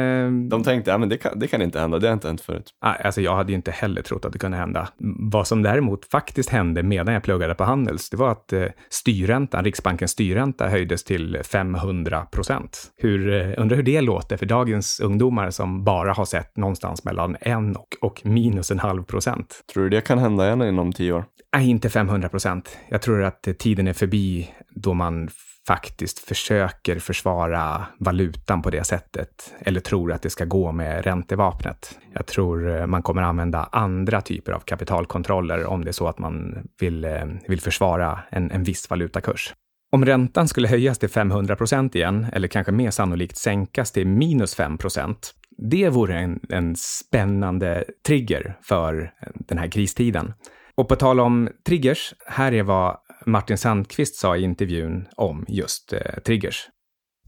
De 0.49 0.63
tänkte, 0.63 0.91
ja 0.91 0.97
men 0.97 1.09
det 1.09 1.17
kan, 1.17 1.39
det 1.39 1.47
kan 1.47 1.61
inte 1.61 1.79
hända, 1.79 1.99
det 1.99 2.07
har 2.07 2.13
inte 2.13 2.27
hänt 2.27 2.41
förut. 2.41 2.69
Nej, 2.83 3.01
alltså 3.03 3.21
jag 3.21 3.35
hade 3.35 3.51
ju 3.51 3.55
inte 3.55 3.71
heller 3.71 4.01
trott 4.01 4.25
att 4.25 4.33
det 4.33 4.39
kunde 4.39 4.57
hända. 4.57 4.89
Vad 5.31 5.47
som 5.47 5.63
däremot 5.63 6.05
faktiskt 6.05 6.49
hände 6.49 6.83
medan 6.83 7.13
jag 7.13 7.23
pluggade 7.23 7.55
på 7.55 7.63
Handels, 7.63 8.09
det 8.09 8.17
var 8.17 8.31
att 8.31 8.53
eh, 8.53 8.65
styrräntan, 8.89 9.63
Riksbankens 9.63 10.11
styrränta 10.11 10.67
höjdes 10.67 11.03
till 11.03 11.39
500 11.43 12.25
procent. 12.31 12.91
Hur, 12.97 13.33
eh, 13.33 13.53
undrar 13.61 13.75
hur 13.75 13.83
det 13.83 14.01
låter 14.01 14.37
för 14.37 14.45
dagens 14.45 14.99
ungdomar 14.99 15.49
som 15.49 15.83
bara 15.83 16.13
har 16.13 16.25
sett 16.25 16.57
någonstans 16.57 17.03
mellan 17.03 17.37
en 17.41 17.75
och, 17.75 17.87
och 18.01 18.21
minus 18.25 18.71
en 18.71 18.79
halv 18.79 19.03
procent. 19.03 19.63
Tror 19.73 19.83
du 19.83 19.89
det 19.89 20.01
kan 20.01 20.17
hända 20.17 20.45
igen 20.45 20.61
inom 20.61 20.93
tio 20.93 21.13
år? 21.13 21.25
Nej, 21.55 21.69
inte 21.69 21.89
500 21.89 22.29
procent. 22.29 22.77
Jag 22.89 23.01
tror 23.01 23.23
att 23.23 23.47
tiden 23.59 23.87
är 23.87 23.93
förbi 23.93 24.49
då 24.69 24.93
man 24.93 25.29
faktiskt 25.67 26.19
försöker 26.19 26.99
försvara 26.99 27.85
valutan 27.99 28.61
på 28.61 28.69
det 28.69 28.83
sättet 28.83 29.53
eller 29.59 29.79
tror 29.79 30.11
att 30.11 30.21
det 30.21 30.29
ska 30.29 30.45
gå 30.45 30.71
med 30.71 31.05
räntevapnet. 31.05 31.99
Jag 32.13 32.25
tror 32.25 32.77
eh, 32.77 32.85
man 32.85 33.03
kommer 33.03 33.21
använda 33.21 33.69
andra 33.71 34.21
typer 34.21 34.51
av 34.51 34.59
kapitalkontroller 34.59 35.65
om 35.65 35.83
det 35.83 35.89
är 35.89 35.93
så 35.93 36.07
att 36.07 36.19
man 36.19 36.67
vill, 36.79 37.05
eh, 37.05 37.25
vill 37.47 37.61
försvara 37.61 38.19
en, 38.29 38.51
en 38.51 38.63
viss 38.63 38.89
valutakurs. 38.89 39.53
Om 39.91 40.05
räntan 40.05 40.47
skulle 40.47 40.67
höjas 40.67 40.99
till 40.99 41.09
500 41.09 41.55
procent 41.55 41.95
igen, 41.95 42.27
eller 42.33 42.47
kanske 42.47 42.71
mer 42.71 42.91
sannolikt 42.91 43.37
sänkas 43.37 43.91
till 43.91 44.07
minus 44.07 44.55
5 44.55 44.77
procent, 44.77 45.33
det 45.57 45.89
vore 45.89 46.19
en, 46.19 46.39
en 46.49 46.75
spännande 46.75 47.83
trigger 48.07 48.57
för 48.61 49.11
den 49.35 49.57
här 49.57 49.67
kristiden. 49.67 50.33
Och 50.75 50.89
på 50.89 50.95
tal 50.95 51.19
om 51.19 51.49
triggers, 51.67 52.13
här 52.25 52.53
är 52.53 52.63
vad 52.63 52.97
Martin 53.25 53.57
Sandqvist 53.57 54.15
sa 54.15 54.37
i 54.37 54.43
intervjun 54.43 55.07
om 55.15 55.45
just 55.47 55.93
eh, 55.93 55.99
triggers. 56.25 56.69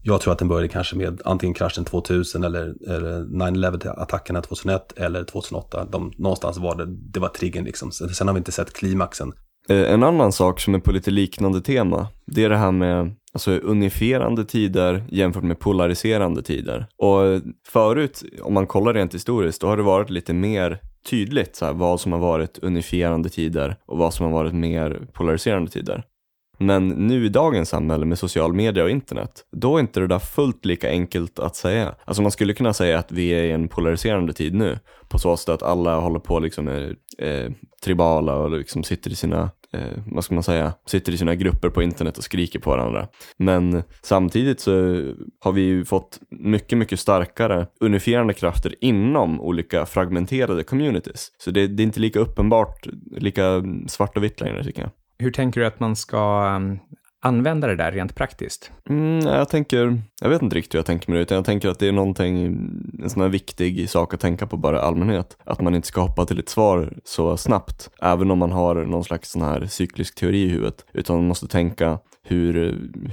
Jag 0.02 0.20
tror 0.20 0.32
att 0.32 0.38
den 0.38 0.48
började 0.48 0.68
kanske 0.68 0.96
med 0.96 1.20
antingen 1.24 1.54
kraschen 1.54 1.84
2000 1.84 2.44
eller, 2.44 2.74
eller 2.88 3.20
9-11-attackerna 3.20 4.40
2001 4.42 4.92
eller 4.96 5.24
2008. 5.24 5.84
De, 5.84 6.12
någonstans 6.16 6.58
var 6.58 6.76
det, 6.76 6.86
det 6.86 7.20
var 7.20 7.28
triggern 7.28 7.64
liksom. 7.64 7.92
Sen 7.92 8.26
har 8.26 8.34
vi 8.34 8.38
inte 8.38 8.52
sett 8.52 8.72
klimaxen. 8.72 9.32
Eh, 9.68 9.92
en 9.92 10.02
annan 10.02 10.32
sak 10.32 10.60
som 10.60 10.74
är 10.74 10.78
på 10.78 10.92
lite 10.92 11.10
liknande 11.10 11.60
tema, 11.60 12.08
det 12.26 12.44
är 12.44 12.48
det 12.48 12.56
här 12.56 12.72
med 12.72 13.14
alltså, 13.32 13.50
unifierande 13.50 14.44
tider 14.44 15.04
jämfört 15.08 15.44
med 15.44 15.58
polariserande 15.58 16.42
tider. 16.42 16.86
Och 16.96 17.42
förut, 17.68 18.22
om 18.42 18.54
man 18.54 18.66
kollar 18.66 18.94
rent 18.94 19.14
historiskt, 19.14 19.60
då 19.60 19.66
har 19.66 19.76
det 19.76 19.82
varit 19.82 20.10
lite 20.10 20.34
mer 20.34 20.80
tydligt 21.06 21.56
så 21.56 21.64
här, 21.64 21.72
vad 21.72 22.00
som 22.00 22.12
har 22.12 22.18
varit 22.18 22.58
unifierande 22.58 23.28
tider 23.28 23.76
och 23.86 23.98
vad 23.98 24.14
som 24.14 24.26
har 24.26 24.32
varit 24.32 24.54
mer 24.54 25.06
polariserande 25.12 25.70
tider. 25.70 26.04
Men 26.58 26.88
nu 26.88 27.26
i 27.26 27.28
dagens 27.28 27.68
samhälle 27.68 28.06
med 28.06 28.18
social 28.18 28.52
media 28.52 28.84
och 28.84 28.90
internet, 28.90 29.44
då 29.52 29.76
är 29.76 29.80
inte 29.80 30.00
det 30.00 30.06
där 30.06 30.18
fullt 30.18 30.64
lika 30.64 30.90
enkelt 30.90 31.38
att 31.38 31.56
säga. 31.56 31.94
Alltså 32.04 32.22
man 32.22 32.30
skulle 32.30 32.54
kunna 32.54 32.72
säga 32.72 32.98
att 32.98 33.12
vi 33.12 33.28
är 33.28 33.42
i 33.42 33.50
en 33.50 33.68
polariserande 33.68 34.32
tid 34.32 34.54
nu, 34.54 34.78
på 35.08 35.18
så 35.18 35.36
sätt 35.36 35.48
att 35.48 35.62
alla 35.62 36.00
håller 36.00 36.18
på 36.18 36.38
liksom 36.38 36.68
är, 36.68 36.96
är 37.18 37.44
eh, 37.44 37.52
tribala 37.84 38.34
och 38.34 38.50
liksom 38.50 38.84
sitter 38.84 39.10
i 39.10 39.14
sina 39.14 39.50
eh, 39.76 40.02
vad 40.06 40.24
ska 40.24 40.34
man 40.34 40.42
säga, 40.42 40.72
sitter 40.86 41.12
i 41.12 41.18
sina 41.18 41.34
grupper 41.34 41.70
på 41.70 41.82
internet 41.82 42.18
och 42.18 42.24
skriker 42.24 42.58
på 42.58 42.70
varandra. 42.70 43.08
Men 43.36 43.82
samtidigt 44.02 44.60
så 44.60 44.72
har 45.40 45.52
vi 45.52 45.60
ju 45.60 45.84
fått 45.84 46.20
mycket, 46.30 46.78
mycket 46.78 47.00
starkare 47.00 47.66
unifierande 47.80 48.34
krafter 48.34 48.74
inom 48.80 49.40
olika 49.40 49.86
fragmenterade 49.86 50.64
communities. 50.64 51.28
Så 51.38 51.50
det, 51.50 51.66
det 51.66 51.82
är 51.82 51.84
inte 51.84 52.00
lika 52.00 52.18
uppenbart, 52.18 52.86
lika 53.16 53.62
svart 53.88 54.16
och 54.16 54.24
vitt 54.24 54.40
längre 54.40 54.64
tycker 54.64 54.82
jag. 54.82 54.90
Hur 55.18 55.30
tänker 55.30 55.60
du 55.60 55.66
att 55.66 55.80
man 55.80 55.96
ska 55.96 56.46
ehm, 56.56 56.78
använda 57.26 57.66
det 57.66 57.76
där 57.76 57.92
rent 57.92 58.14
praktiskt? 58.14 58.72
Mm, 58.88 59.26
jag 59.26 59.48
tänker, 59.48 60.02
jag 60.20 60.28
vet 60.28 60.42
inte 60.42 60.56
riktigt 60.56 60.74
hur 60.74 60.78
jag 60.78 60.86
tänker 60.86 61.10
med 61.10 61.18
det, 61.18 61.22
utan 61.22 61.36
jag 61.36 61.44
tänker 61.44 61.68
att 61.68 61.78
det 61.78 61.88
är 61.88 61.92
någonting, 61.92 62.46
en 63.02 63.10
sån 63.10 63.22
här 63.22 63.28
viktig 63.28 63.90
sak 63.90 64.14
att 64.14 64.20
tänka 64.20 64.46
på 64.46 64.56
bara 64.56 64.76
i 64.76 64.80
allmänhet. 64.80 65.36
Att 65.44 65.60
man 65.60 65.74
inte 65.74 65.88
ska 65.88 66.00
hoppa 66.00 66.26
till 66.26 66.38
ett 66.38 66.48
svar 66.48 66.92
så 67.04 67.36
snabbt, 67.36 67.90
även 68.02 68.30
om 68.30 68.38
man 68.38 68.52
har 68.52 68.74
någon 68.74 69.04
slags 69.04 69.30
sån 69.30 69.42
här 69.42 69.66
cyklisk 69.66 70.14
teori 70.14 70.42
i 70.42 70.48
huvudet, 70.48 70.84
utan 70.92 71.16
man 71.16 71.26
måste 71.26 71.48
tänka 71.48 71.98
hur, 72.22 72.54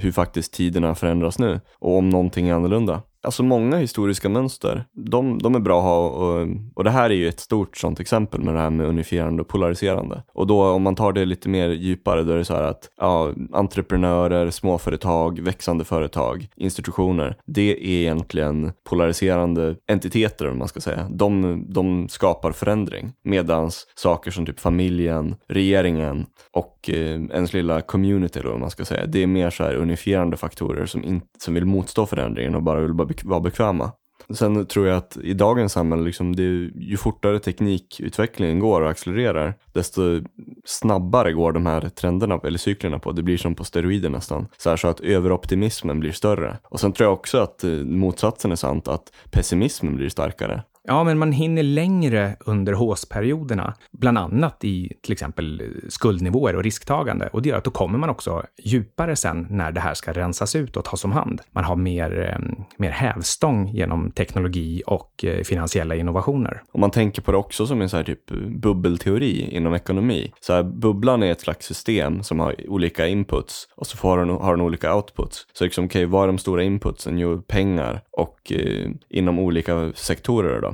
hur 0.00 0.12
faktiskt 0.12 0.52
tiderna 0.52 0.94
förändras 0.94 1.38
nu 1.38 1.60
och 1.78 1.98
om 1.98 2.08
någonting 2.08 2.48
är 2.48 2.54
annorlunda. 2.54 3.02
Alltså 3.24 3.42
många 3.42 3.76
historiska 3.76 4.28
mönster, 4.28 4.84
de, 4.92 5.38
de 5.38 5.54
är 5.54 5.58
bra 5.58 5.78
att 5.78 5.84
ha 5.84 6.08
och, 6.08 6.48
och 6.74 6.84
det 6.84 6.90
här 6.90 7.10
är 7.10 7.14
ju 7.14 7.28
ett 7.28 7.40
stort 7.40 7.76
sånt 7.76 8.00
exempel 8.00 8.40
med 8.40 8.54
det 8.54 8.60
här 8.60 8.70
med 8.70 8.86
unifierande 8.86 9.42
och 9.42 9.48
polariserande. 9.48 10.22
Och 10.32 10.46
då 10.46 10.64
om 10.64 10.82
man 10.82 10.96
tar 10.96 11.12
det 11.12 11.24
lite 11.24 11.48
mer 11.48 11.68
djupare 11.68 12.22
då 12.22 12.32
är 12.32 12.36
det 12.36 12.44
så 12.44 12.54
här 12.54 12.62
att 12.62 12.88
ja, 12.96 13.32
entreprenörer, 13.52 14.50
småföretag, 14.50 15.40
växande 15.40 15.84
företag, 15.84 16.48
institutioner, 16.56 17.36
det 17.46 17.70
är 17.70 18.00
egentligen 18.00 18.72
polariserande 18.88 19.76
entiteter 19.88 20.50
om 20.50 20.58
man 20.58 20.68
ska 20.68 20.80
säga. 20.80 21.08
De, 21.10 21.64
de 21.68 22.08
skapar 22.08 22.52
förändring 22.52 23.12
medans 23.24 23.86
saker 23.94 24.30
som 24.30 24.46
typ 24.46 24.60
familjen, 24.60 25.34
regeringen 25.48 26.26
och 26.52 26.90
eh, 26.90 27.22
ens 27.24 27.52
lilla 27.52 27.80
community 27.80 28.40
då 28.42 28.52
om 28.52 28.60
man 28.60 28.70
ska 28.70 28.84
säga, 28.84 29.06
det 29.06 29.22
är 29.22 29.26
mer 29.26 29.50
så 29.50 29.64
här 29.64 29.74
unifierande 29.74 30.36
faktorer 30.36 30.86
som, 30.86 31.04
in, 31.04 31.20
som 31.38 31.54
vill 31.54 31.64
motstå 31.64 32.06
förändringen 32.06 32.54
och 32.54 32.62
bara 32.62 32.80
vill 32.80 32.94
bara 32.94 33.08
vara 33.22 33.40
bekväma. 33.40 33.92
Sen 34.30 34.66
tror 34.66 34.86
jag 34.86 34.96
att 34.96 35.16
i 35.16 35.34
dagens 35.34 35.72
samhälle, 35.72 36.02
liksom, 36.02 36.36
det, 36.36 36.42
ju 36.74 36.96
fortare 36.96 37.38
teknikutvecklingen 37.38 38.58
går 38.58 38.80
och 38.80 38.90
accelererar, 38.90 39.54
desto 39.72 40.20
snabbare 40.64 41.32
går 41.32 41.52
de 41.52 41.66
här 41.66 41.88
trenderna 41.88 42.40
eller 42.44 42.58
cyklerna 42.58 42.98
på. 42.98 43.12
Det 43.12 43.22
blir 43.22 43.36
som 43.36 43.54
på 43.54 43.64
steroider 43.64 44.10
nästan. 44.10 44.46
Så, 44.56 44.70
här, 44.70 44.76
så 44.76 44.88
att 44.88 45.00
överoptimismen 45.00 46.00
blir 46.00 46.12
större. 46.12 46.58
Och 46.62 46.80
sen 46.80 46.92
tror 46.92 47.06
jag 47.06 47.12
också 47.12 47.38
att 47.38 47.64
eh, 47.64 47.70
motsatsen 47.70 48.52
är 48.52 48.56
sant, 48.56 48.88
att 48.88 49.12
pessimismen 49.30 49.96
blir 49.96 50.08
starkare. 50.08 50.62
Ja, 50.86 51.04
men 51.04 51.18
man 51.18 51.32
hinner 51.32 51.62
längre 51.62 52.36
under 52.40 52.72
håsperioderna, 52.72 53.74
bland 53.92 54.18
annat 54.18 54.64
i 54.64 54.92
till 55.02 55.12
exempel 55.12 55.62
skuldnivåer 55.88 56.56
och 56.56 56.62
risktagande. 56.62 57.28
Och 57.32 57.42
det 57.42 57.48
gör 57.48 57.58
att 57.58 57.64
då 57.64 57.70
kommer 57.70 57.98
man 57.98 58.10
också 58.10 58.42
djupare 58.64 59.16
sen 59.16 59.46
när 59.50 59.72
det 59.72 59.80
här 59.80 59.94
ska 59.94 60.12
rensas 60.12 60.56
ut 60.56 60.76
och 60.76 60.84
tas 60.84 61.04
om 61.04 61.12
hand. 61.12 61.40
Man 61.50 61.64
har 61.64 61.76
mer, 61.76 62.18
ehm, 62.20 62.64
mer 62.76 62.90
hävstång 62.90 63.68
genom 63.68 64.10
teknologi 64.10 64.82
och 64.86 65.24
eh, 65.24 65.42
finansiella 65.42 65.94
innovationer. 65.94 66.62
Om 66.72 66.80
man 66.80 66.90
tänker 66.90 67.22
på 67.22 67.32
det 67.32 67.38
också 67.38 67.66
som 67.66 67.82
en 67.82 67.88
så 67.88 67.96
här 67.96 68.04
typ 68.04 68.30
bubbelteori 68.48 69.56
inom 69.56 69.74
ekonomi. 69.74 70.32
Så 70.40 70.52
här, 70.52 70.62
bubblan 70.62 71.22
är 71.22 71.32
ett 71.32 71.40
slags 71.40 71.66
system 71.66 72.22
som 72.22 72.40
har 72.40 72.70
olika 72.70 73.06
inputs 73.06 73.68
och 73.76 73.86
så 73.86 73.96
får 73.96 74.18
den, 74.18 74.30
har 74.30 74.56
den 74.56 74.66
olika 74.66 74.94
outputs. 74.96 75.46
Så 75.52 75.64
liksom, 75.64 75.84
okej, 75.84 76.04
okay, 76.04 76.12
vad 76.12 76.22
är 76.22 76.26
de 76.26 76.38
stora 76.38 76.62
inputsen? 76.62 77.18
Jo, 77.18 77.42
pengar 77.42 78.00
och 78.10 78.52
eh, 78.52 78.90
inom 79.08 79.38
olika 79.38 79.92
sektorer 79.94 80.60
då. 80.60 80.73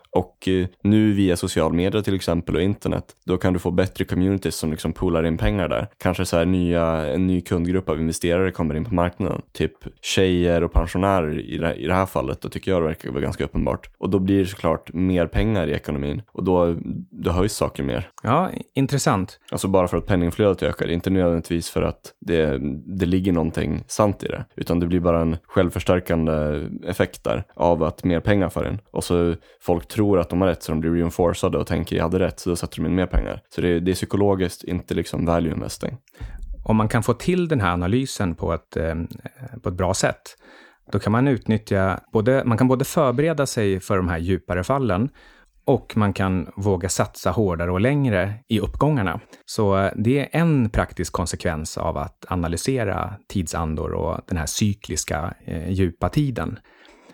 Och 0.11 0.47
eh, 0.47 0.67
nu 0.83 1.13
via 1.13 1.35
social 1.35 1.73
media 1.73 2.01
till 2.01 2.15
exempel 2.15 2.55
och 2.55 2.61
internet, 2.61 3.05
då 3.25 3.37
kan 3.37 3.53
du 3.53 3.59
få 3.59 3.71
bättre 3.71 4.05
communities 4.05 4.55
som 4.55 4.71
liksom 4.71 4.93
poolar 4.93 5.25
in 5.25 5.37
pengar 5.37 5.69
där. 5.69 5.87
Kanske 5.97 6.25
så 6.25 6.37
här 6.37 6.45
nya, 6.45 6.85
en 7.07 7.27
ny 7.27 7.41
kundgrupp 7.41 7.89
av 7.89 7.99
investerare 7.99 8.51
kommer 8.51 8.75
in 8.75 8.85
på 8.85 8.93
marknaden. 8.93 9.41
Typ 9.51 9.73
tjejer 10.01 10.63
och 10.63 10.73
pensionärer 10.73 11.39
i 11.39 11.57
det, 11.57 11.75
i 11.75 11.87
det 11.87 11.93
här 11.93 12.05
fallet, 12.05 12.41
då 12.41 12.49
tycker 12.49 12.71
jag 12.71 12.81
det 12.81 12.87
verkar 12.87 13.09
vara 13.09 13.21
ganska 13.21 13.43
uppenbart. 13.43 13.89
Och 13.97 14.09
då 14.09 14.19
blir 14.19 14.39
det 14.39 14.45
såklart 14.45 14.93
mer 14.93 15.27
pengar 15.27 15.67
i 15.67 15.71
ekonomin 15.71 16.21
och 16.31 16.43
då, 16.43 16.75
då 17.09 17.31
höjs 17.31 17.53
saker 17.53 17.83
mer. 17.83 18.09
Ja, 18.23 18.49
intressant. 18.73 19.39
Alltså 19.51 19.67
bara 19.67 19.87
för 19.87 19.97
att 19.97 20.05
penningflödet 20.05 20.63
ökar, 20.63 20.91
inte 20.91 21.09
nödvändigtvis 21.09 21.69
för 21.69 21.81
att 21.81 22.13
det, 22.19 22.59
det 22.99 23.05
ligger 23.05 23.31
någonting 23.31 23.83
sant 23.87 24.23
i 24.23 24.27
det, 24.27 24.45
utan 24.55 24.79
det 24.79 24.87
blir 24.87 24.99
bara 24.99 25.21
en 25.21 25.37
självförstärkande 25.47 26.31
effekt 26.87 27.23
där 27.23 27.43
av 27.53 27.83
att 27.83 28.03
mer 28.03 28.19
pengar 28.19 28.49
får 28.49 28.67
in. 28.67 28.79
Och 28.91 29.03
så 29.03 29.35
folk 29.61 29.87
tror 29.87 30.00
tror 30.01 30.19
att 30.19 30.29
de 30.29 30.41
har 30.41 30.47
rätt 30.47 30.63
så 30.63 30.71
de 30.71 30.79
blir 30.79 30.91
reinforcade 30.91 31.57
och 31.57 31.67
tänker 31.67 31.95
jag 31.95 32.03
hade 32.03 32.19
rätt 32.19 32.39
så 32.39 32.49
då 32.49 32.55
sätter 32.55 32.75
de 32.77 32.85
in 32.85 32.95
mer 32.95 33.05
pengar. 33.05 33.41
Så 33.49 33.61
det 33.61 33.67
är, 33.67 33.79
det 33.79 33.91
är 33.91 33.95
psykologiskt, 33.95 34.63
inte 34.63 34.93
liksom 34.93 35.25
value 35.25 35.53
investing. 35.53 35.97
Om 36.65 36.75
man 36.75 36.87
kan 36.87 37.03
få 37.03 37.13
till 37.13 37.47
den 37.47 37.61
här 37.61 37.73
analysen 37.73 38.35
på 38.35 38.53
ett, 38.53 38.77
eh, 38.77 38.95
på 39.63 39.69
ett 39.69 39.75
bra 39.75 39.93
sätt, 39.93 40.21
då 40.91 40.99
kan 40.99 41.11
man 41.11 41.27
utnyttja 41.27 41.99
både, 42.13 42.43
man 42.45 42.57
kan 42.57 42.67
både 42.67 42.85
förbereda 42.85 43.45
sig 43.45 43.79
för 43.79 43.97
de 43.97 44.07
här 44.07 44.17
djupare 44.17 44.63
fallen 44.63 45.09
och 45.65 45.97
man 45.97 46.13
kan 46.13 46.51
våga 46.55 46.89
satsa 46.89 47.31
hårdare 47.31 47.71
och 47.71 47.81
längre 47.81 48.33
i 48.47 48.59
uppgångarna. 48.59 49.19
Så 49.45 49.77
eh, 49.77 49.91
det 49.95 50.19
är 50.19 50.41
en 50.41 50.69
praktisk 50.69 51.13
konsekvens 51.13 51.77
av 51.77 51.97
att 51.97 52.25
analysera 52.27 53.13
tidsandor 53.27 53.93
och 53.93 54.21
den 54.27 54.37
här 54.37 54.45
cykliska 54.45 55.33
eh, 55.45 55.69
djupa 55.69 56.09
tiden. 56.09 56.59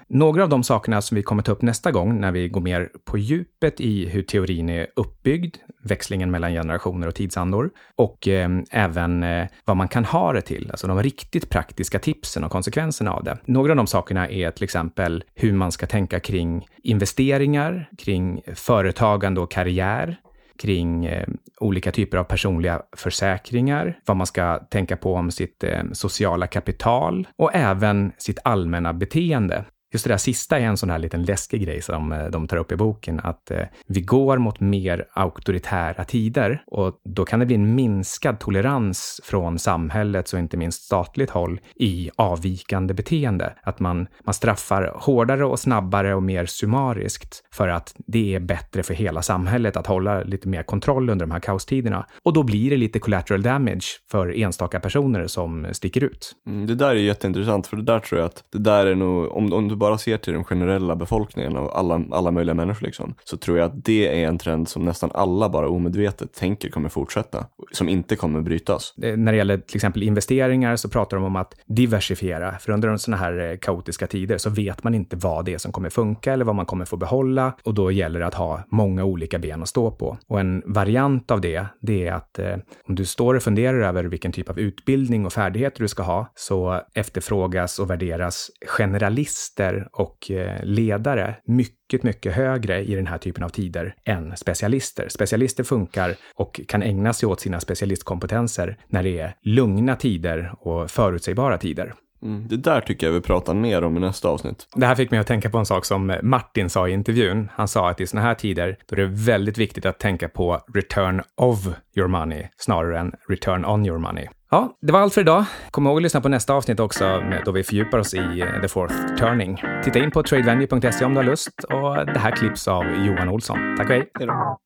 Några 0.10 0.44
av 0.44 0.50
de 0.50 0.64
sakerna 0.64 1.02
som 1.02 1.16
vi 1.16 1.24
kommer 1.24 1.44
ta 1.44 1.52
upp 1.52 1.62
nästa 1.62 1.92
gång 1.92 2.22
när 2.22 2.32
vi 2.32 2.50
går 2.50 2.62
mer 2.62 2.90
på 3.06 3.18
djupet 3.18 3.82
i 3.82 4.10
hur 4.10 4.24
teorin 4.24 4.70
är 4.70 4.88
uppbyggd, 4.96 5.58
växlingen 5.84 6.32
mellan 6.32 6.52
generationer 6.52 7.08
och 7.08 7.16
tidsandor 7.16 7.70
och 7.96 8.28
eh, 8.28 8.50
även 8.72 9.24
eh, 9.24 9.48
vad 9.66 9.78
man 9.78 9.88
kan 9.88 10.06
ha 10.06 10.34
det 10.34 10.42
till, 10.42 10.72
alltså 10.72 10.88
de 10.88 11.04
riktigt 11.04 11.50
praktiska 11.50 12.00
tipsen 12.00 12.44
och 12.44 12.52
konsekvenserna 12.52 13.12
av 13.12 13.24
det. 13.24 13.38
Några 13.46 13.72
av 13.72 13.78
de 13.78 13.88
sakerna 13.88 14.30
är 14.30 14.52
till 14.52 14.64
exempel 14.64 15.24
hur 15.36 15.54
man 15.54 15.72
ska 15.72 15.86
tänka 15.86 16.20
kring 16.20 16.68
investeringar, 16.84 17.90
kring 17.98 18.42
företagande 18.56 19.42
och 19.42 19.52
karriär, 19.52 20.18
kring 20.58 21.06
eh, 21.06 21.28
olika 21.60 21.92
typer 21.92 22.18
av 22.18 22.24
personliga 22.24 22.82
försäkringar, 22.98 24.00
vad 24.06 24.18
man 24.18 24.28
ska 24.28 24.58
tänka 24.58 24.98
på 24.98 25.14
om 25.14 25.32
sitt 25.32 25.64
eh, 25.64 25.84
sociala 25.92 26.48
kapital 26.48 27.28
och 27.38 27.56
även 27.56 28.12
sitt 28.18 28.40
allmänna 28.44 28.94
beteende. 28.94 29.66
Just 29.94 30.06
det 30.06 30.10
där 30.12 30.18
sista 30.18 30.60
är 30.60 30.64
en 30.64 30.78
sån 30.78 30.90
här 30.90 31.00
liten 31.00 31.24
läskig 31.24 31.62
grej 31.62 31.82
som 31.82 32.12
eh, 32.12 32.26
de 32.26 32.48
tar 32.48 32.58
upp 32.58 32.72
i 32.72 32.76
boken, 32.76 33.20
att 33.24 33.52
eh, 33.52 33.64
vi 33.88 34.02
går 34.02 34.38
mot 34.38 34.60
mer 34.60 35.06
auktoritära 35.14 36.04
tider 36.04 36.64
och 36.68 37.02
då 37.04 37.26
kan 37.26 37.40
det 37.40 37.46
bli 37.46 37.56
en 37.56 37.76
minskad 37.76 38.40
tolerans 38.40 39.22
från 39.24 39.60
samhällets 39.60 40.34
och 40.34 40.40
inte 40.40 40.58
minst 40.58 40.84
statligt 40.84 41.30
håll 41.30 41.60
i 41.76 42.10
avvikande 42.16 42.94
beteende. 42.94 43.54
Att 43.64 43.80
man, 43.80 44.08
man 44.24 44.34
straffar 44.34 44.94
hårdare 44.96 45.46
och 45.46 45.60
snabbare 45.60 46.16
och 46.16 46.24
mer 46.24 46.46
summariskt 46.46 47.44
för 47.52 47.68
att 47.68 47.96
det 48.08 48.36
är 48.36 48.40
bättre 48.40 48.84
för 48.84 48.94
hela 48.94 49.22
samhället 49.22 49.78
att 49.78 49.88
hålla 49.88 50.24
lite 50.24 50.48
mer 50.48 50.64
kontroll 50.64 51.10
under 51.10 51.26
de 51.26 51.32
här 51.32 51.40
kaostiderna. 51.40 52.06
Och 52.24 52.34
då 52.34 52.44
blir 52.44 52.70
det 52.70 52.78
lite 52.78 53.00
collateral 53.00 53.42
damage 53.42 53.86
för 54.12 54.40
enstaka 54.40 54.80
personer 54.80 55.28
som 55.28 55.68
sticker 55.72 56.04
ut. 56.04 56.32
Mm, 56.48 56.68
det 56.68 56.76
där 56.76 56.90
är 56.90 56.94
jätteintressant, 56.96 57.68
för 57.68 57.78
det 57.78 57.84
där 57.84 58.00
tror 58.00 58.20
jag 58.20 58.26
att 58.26 58.44
det 58.52 58.60
där 58.60 58.86
är 58.86 58.96
nog, 58.96 59.32
om, 59.32 59.54
om 59.54 59.68
du 59.68 59.77
bara 59.78 59.98
ser 59.98 60.18
till 60.18 60.34
den 60.34 60.44
generella 60.44 60.96
befolkningen 60.96 61.58
och 61.58 61.80
alla, 61.80 62.04
alla 62.12 62.32
möjliga 62.32 62.54
människor 62.54 62.86
liksom, 62.86 63.16
så 63.24 63.38
tror 63.38 63.58
jag 63.58 63.66
att 63.66 63.86
det 63.86 64.24
är 64.24 64.28
en 64.28 64.38
trend 64.38 64.68
som 64.70 64.86
nästan 64.86 65.12
alla 65.14 65.50
bara 65.50 65.70
omedvetet 65.70 66.34
tänker 66.34 66.70
kommer 66.70 66.90
fortsätta, 66.90 67.46
som 67.72 67.90
inte 67.90 68.16
kommer 68.16 68.42
brytas. 68.42 68.94
Eh, 69.02 69.18
när 69.18 69.32
det 69.32 69.38
gäller 69.38 69.58
till 69.58 69.78
exempel 69.78 70.04
investeringar 70.04 70.76
så 70.76 70.90
pratar 70.90 71.18
de 71.18 71.24
om 71.24 71.36
att 71.36 71.54
diversifiera, 71.66 72.60
för 72.60 72.72
under 72.72 72.98
sådana 72.98 73.24
här 73.24 73.52
eh, 73.52 73.58
kaotiska 73.58 74.08
tider 74.08 74.38
så 74.38 74.50
vet 74.50 74.84
man 74.84 74.96
inte 74.96 75.16
vad 75.16 75.46
det 75.46 75.54
är 75.54 75.58
som 75.58 75.72
kommer 75.72 75.90
funka 75.90 76.34
eller 76.34 76.46
vad 76.46 76.56
man 76.56 76.66
kommer 76.66 76.86
få 76.86 76.98
behålla 76.98 77.54
och 77.64 77.74
då 77.74 77.92
gäller 77.92 78.20
det 78.20 78.28
att 78.28 78.34
ha 78.34 78.64
många 78.72 79.04
olika 79.04 79.40
ben 79.40 79.62
att 79.62 79.70
stå 79.70 79.92
på. 79.92 80.18
Och 80.28 80.40
en 80.40 80.64
variant 80.66 81.32
av 81.32 81.42
det, 81.42 81.66
det 81.82 82.08
är 82.08 82.14
att 82.14 82.40
eh, 82.40 82.56
om 82.88 82.96
du 82.96 83.06
står 83.06 83.36
och 83.36 83.44
funderar 83.44 83.80
över 83.80 84.04
vilken 84.04 84.32
typ 84.32 84.50
av 84.50 84.60
utbildning 84.60 85.26
och 85.26 85.34
färdigheter 85.34 85.82
du 85.82 85.88
ska 85.88 86.04
ha, 86.04 86.32
så 86.36 86.82
efterfrågas 86.94 87.80
och 87.80 87.90
värderas 87.90 88.52
generalister 88.68 89.67
och 89.94 90.32
eh, 90.32 90.64
ledare 90.64 91.36
mycket, 91.46 92.04
mycket 92.04 92.34
högre 92.34 92.84
i 92.84 92.96
den 92.96 93.08
här 93.08 93.18
typen 93.18 93.44
av 93.44 93.50
tider 93.50 93.96
än 94.06 94.38
specialister. 94.38 95.10
Specialister 95.10 95.64
funkar 95.64 96.16
och 96.36 96.62
kan 96.68 96.84
ägna 96.84 97.14
sig 97.14 97.28
åt 97.28 97.40
sina 97.40 97.60
specialistkompetenser 97.60 98.78
när 98.88 99.04
det 99.04 99.20
är 99.20 99.36
lugna 99.42 99.96
tider 99.96 100.54
och 100.60 100.92
förutsägbara 100.92 101.58
tider. 101.58 101.94
Mm, 102.22 102.48
det 102.48 102.58
där 102.58 102.82
tycker 102.82 103.08
jag 103.08 103.14
vi 103.14 103.22
pratar 103.22 103.54
mer 103.54 103.84
om 103.84 103.98
i 103.98 104.00
nästa 104.00 104.30
avsnitt. 104.30 104.68
Det 104.76 104.86
här 104.86 104.96
fick 104.96 105.12
mig 105.12 105.20
att 105.20 105.28
tänka 105.28 105.50
på 105.50 105.58
en 105.58 105.66
sak 105.66 105.86
som 105.86 106.18
Martin 106.24 106.70
sa 106.70 106.88
i 106.88 106.92
intervjun. 106.92 107.50
Han 107.54 107.68
sa 107.68 107.90
att 107.90 108.02
i 108.02 108.08
sådana 108.08 108.28
här 108.28 108.36
tider 108.36 108.78
då 108.86 108.96
är 108.96 109.00
det 109.00 109.06
väldigt 109.06 109.58
viktigt 109.58 109.86
att 109.86 110.00
tänka 110.00 110.30
på 110.30 110.62
return 110.74 111.22
of 111.36 111.68
your 111.96 112.08
money 112.08 112.48
snarare 112.58 113.00
än 113.00 113.14
return 113.30 113.66
on 113.66 113.86
your 113.86 113.98
money. 113.98 114.28
Ja, 114.50 114.78
det 114.82 114.92
var 114.92 115.00
allt 115.00 115.14
för 115.14 115.22
idag. 115.22 115.46
Kom 115.72 115.88
ihåg 115.88 115.98
att 115.98 116.04
lyssna 116.04 116.22
på 116.22 116.30
nästa 116.30 116.54
avsnitt 116.54 116.80
också 116.80 117.24
då 117.46 117.52
vi 117.52 117.64
fördjupar 117.64 117.98
oss 117.98 118.14
i 118.14 118.42
eh, 118.42 118.62
The 118.62 118.68
Fourth 118.68 119.16
Turning. 119.20 119.62
Titta 119.84 120.00
in 120.00 120.12
på 120.12 120.24
tradevenue.se 120.24 121.06
om 121.06 121.14
du 121.14 121.20
har 121.20 121.24
lust 121.24 121.64
och 121.64 122.06
det 122.06 122.20
här 122.20 122.32
klipps 122.32 122.68
av 122.68 122.84
Johan 122.84 123.30
Olsson. 123.30 123.76
Tack 123.78 123.90
och 123.90 123.96
hej! 123.96 124.12
Hejdå. 124.20 124.58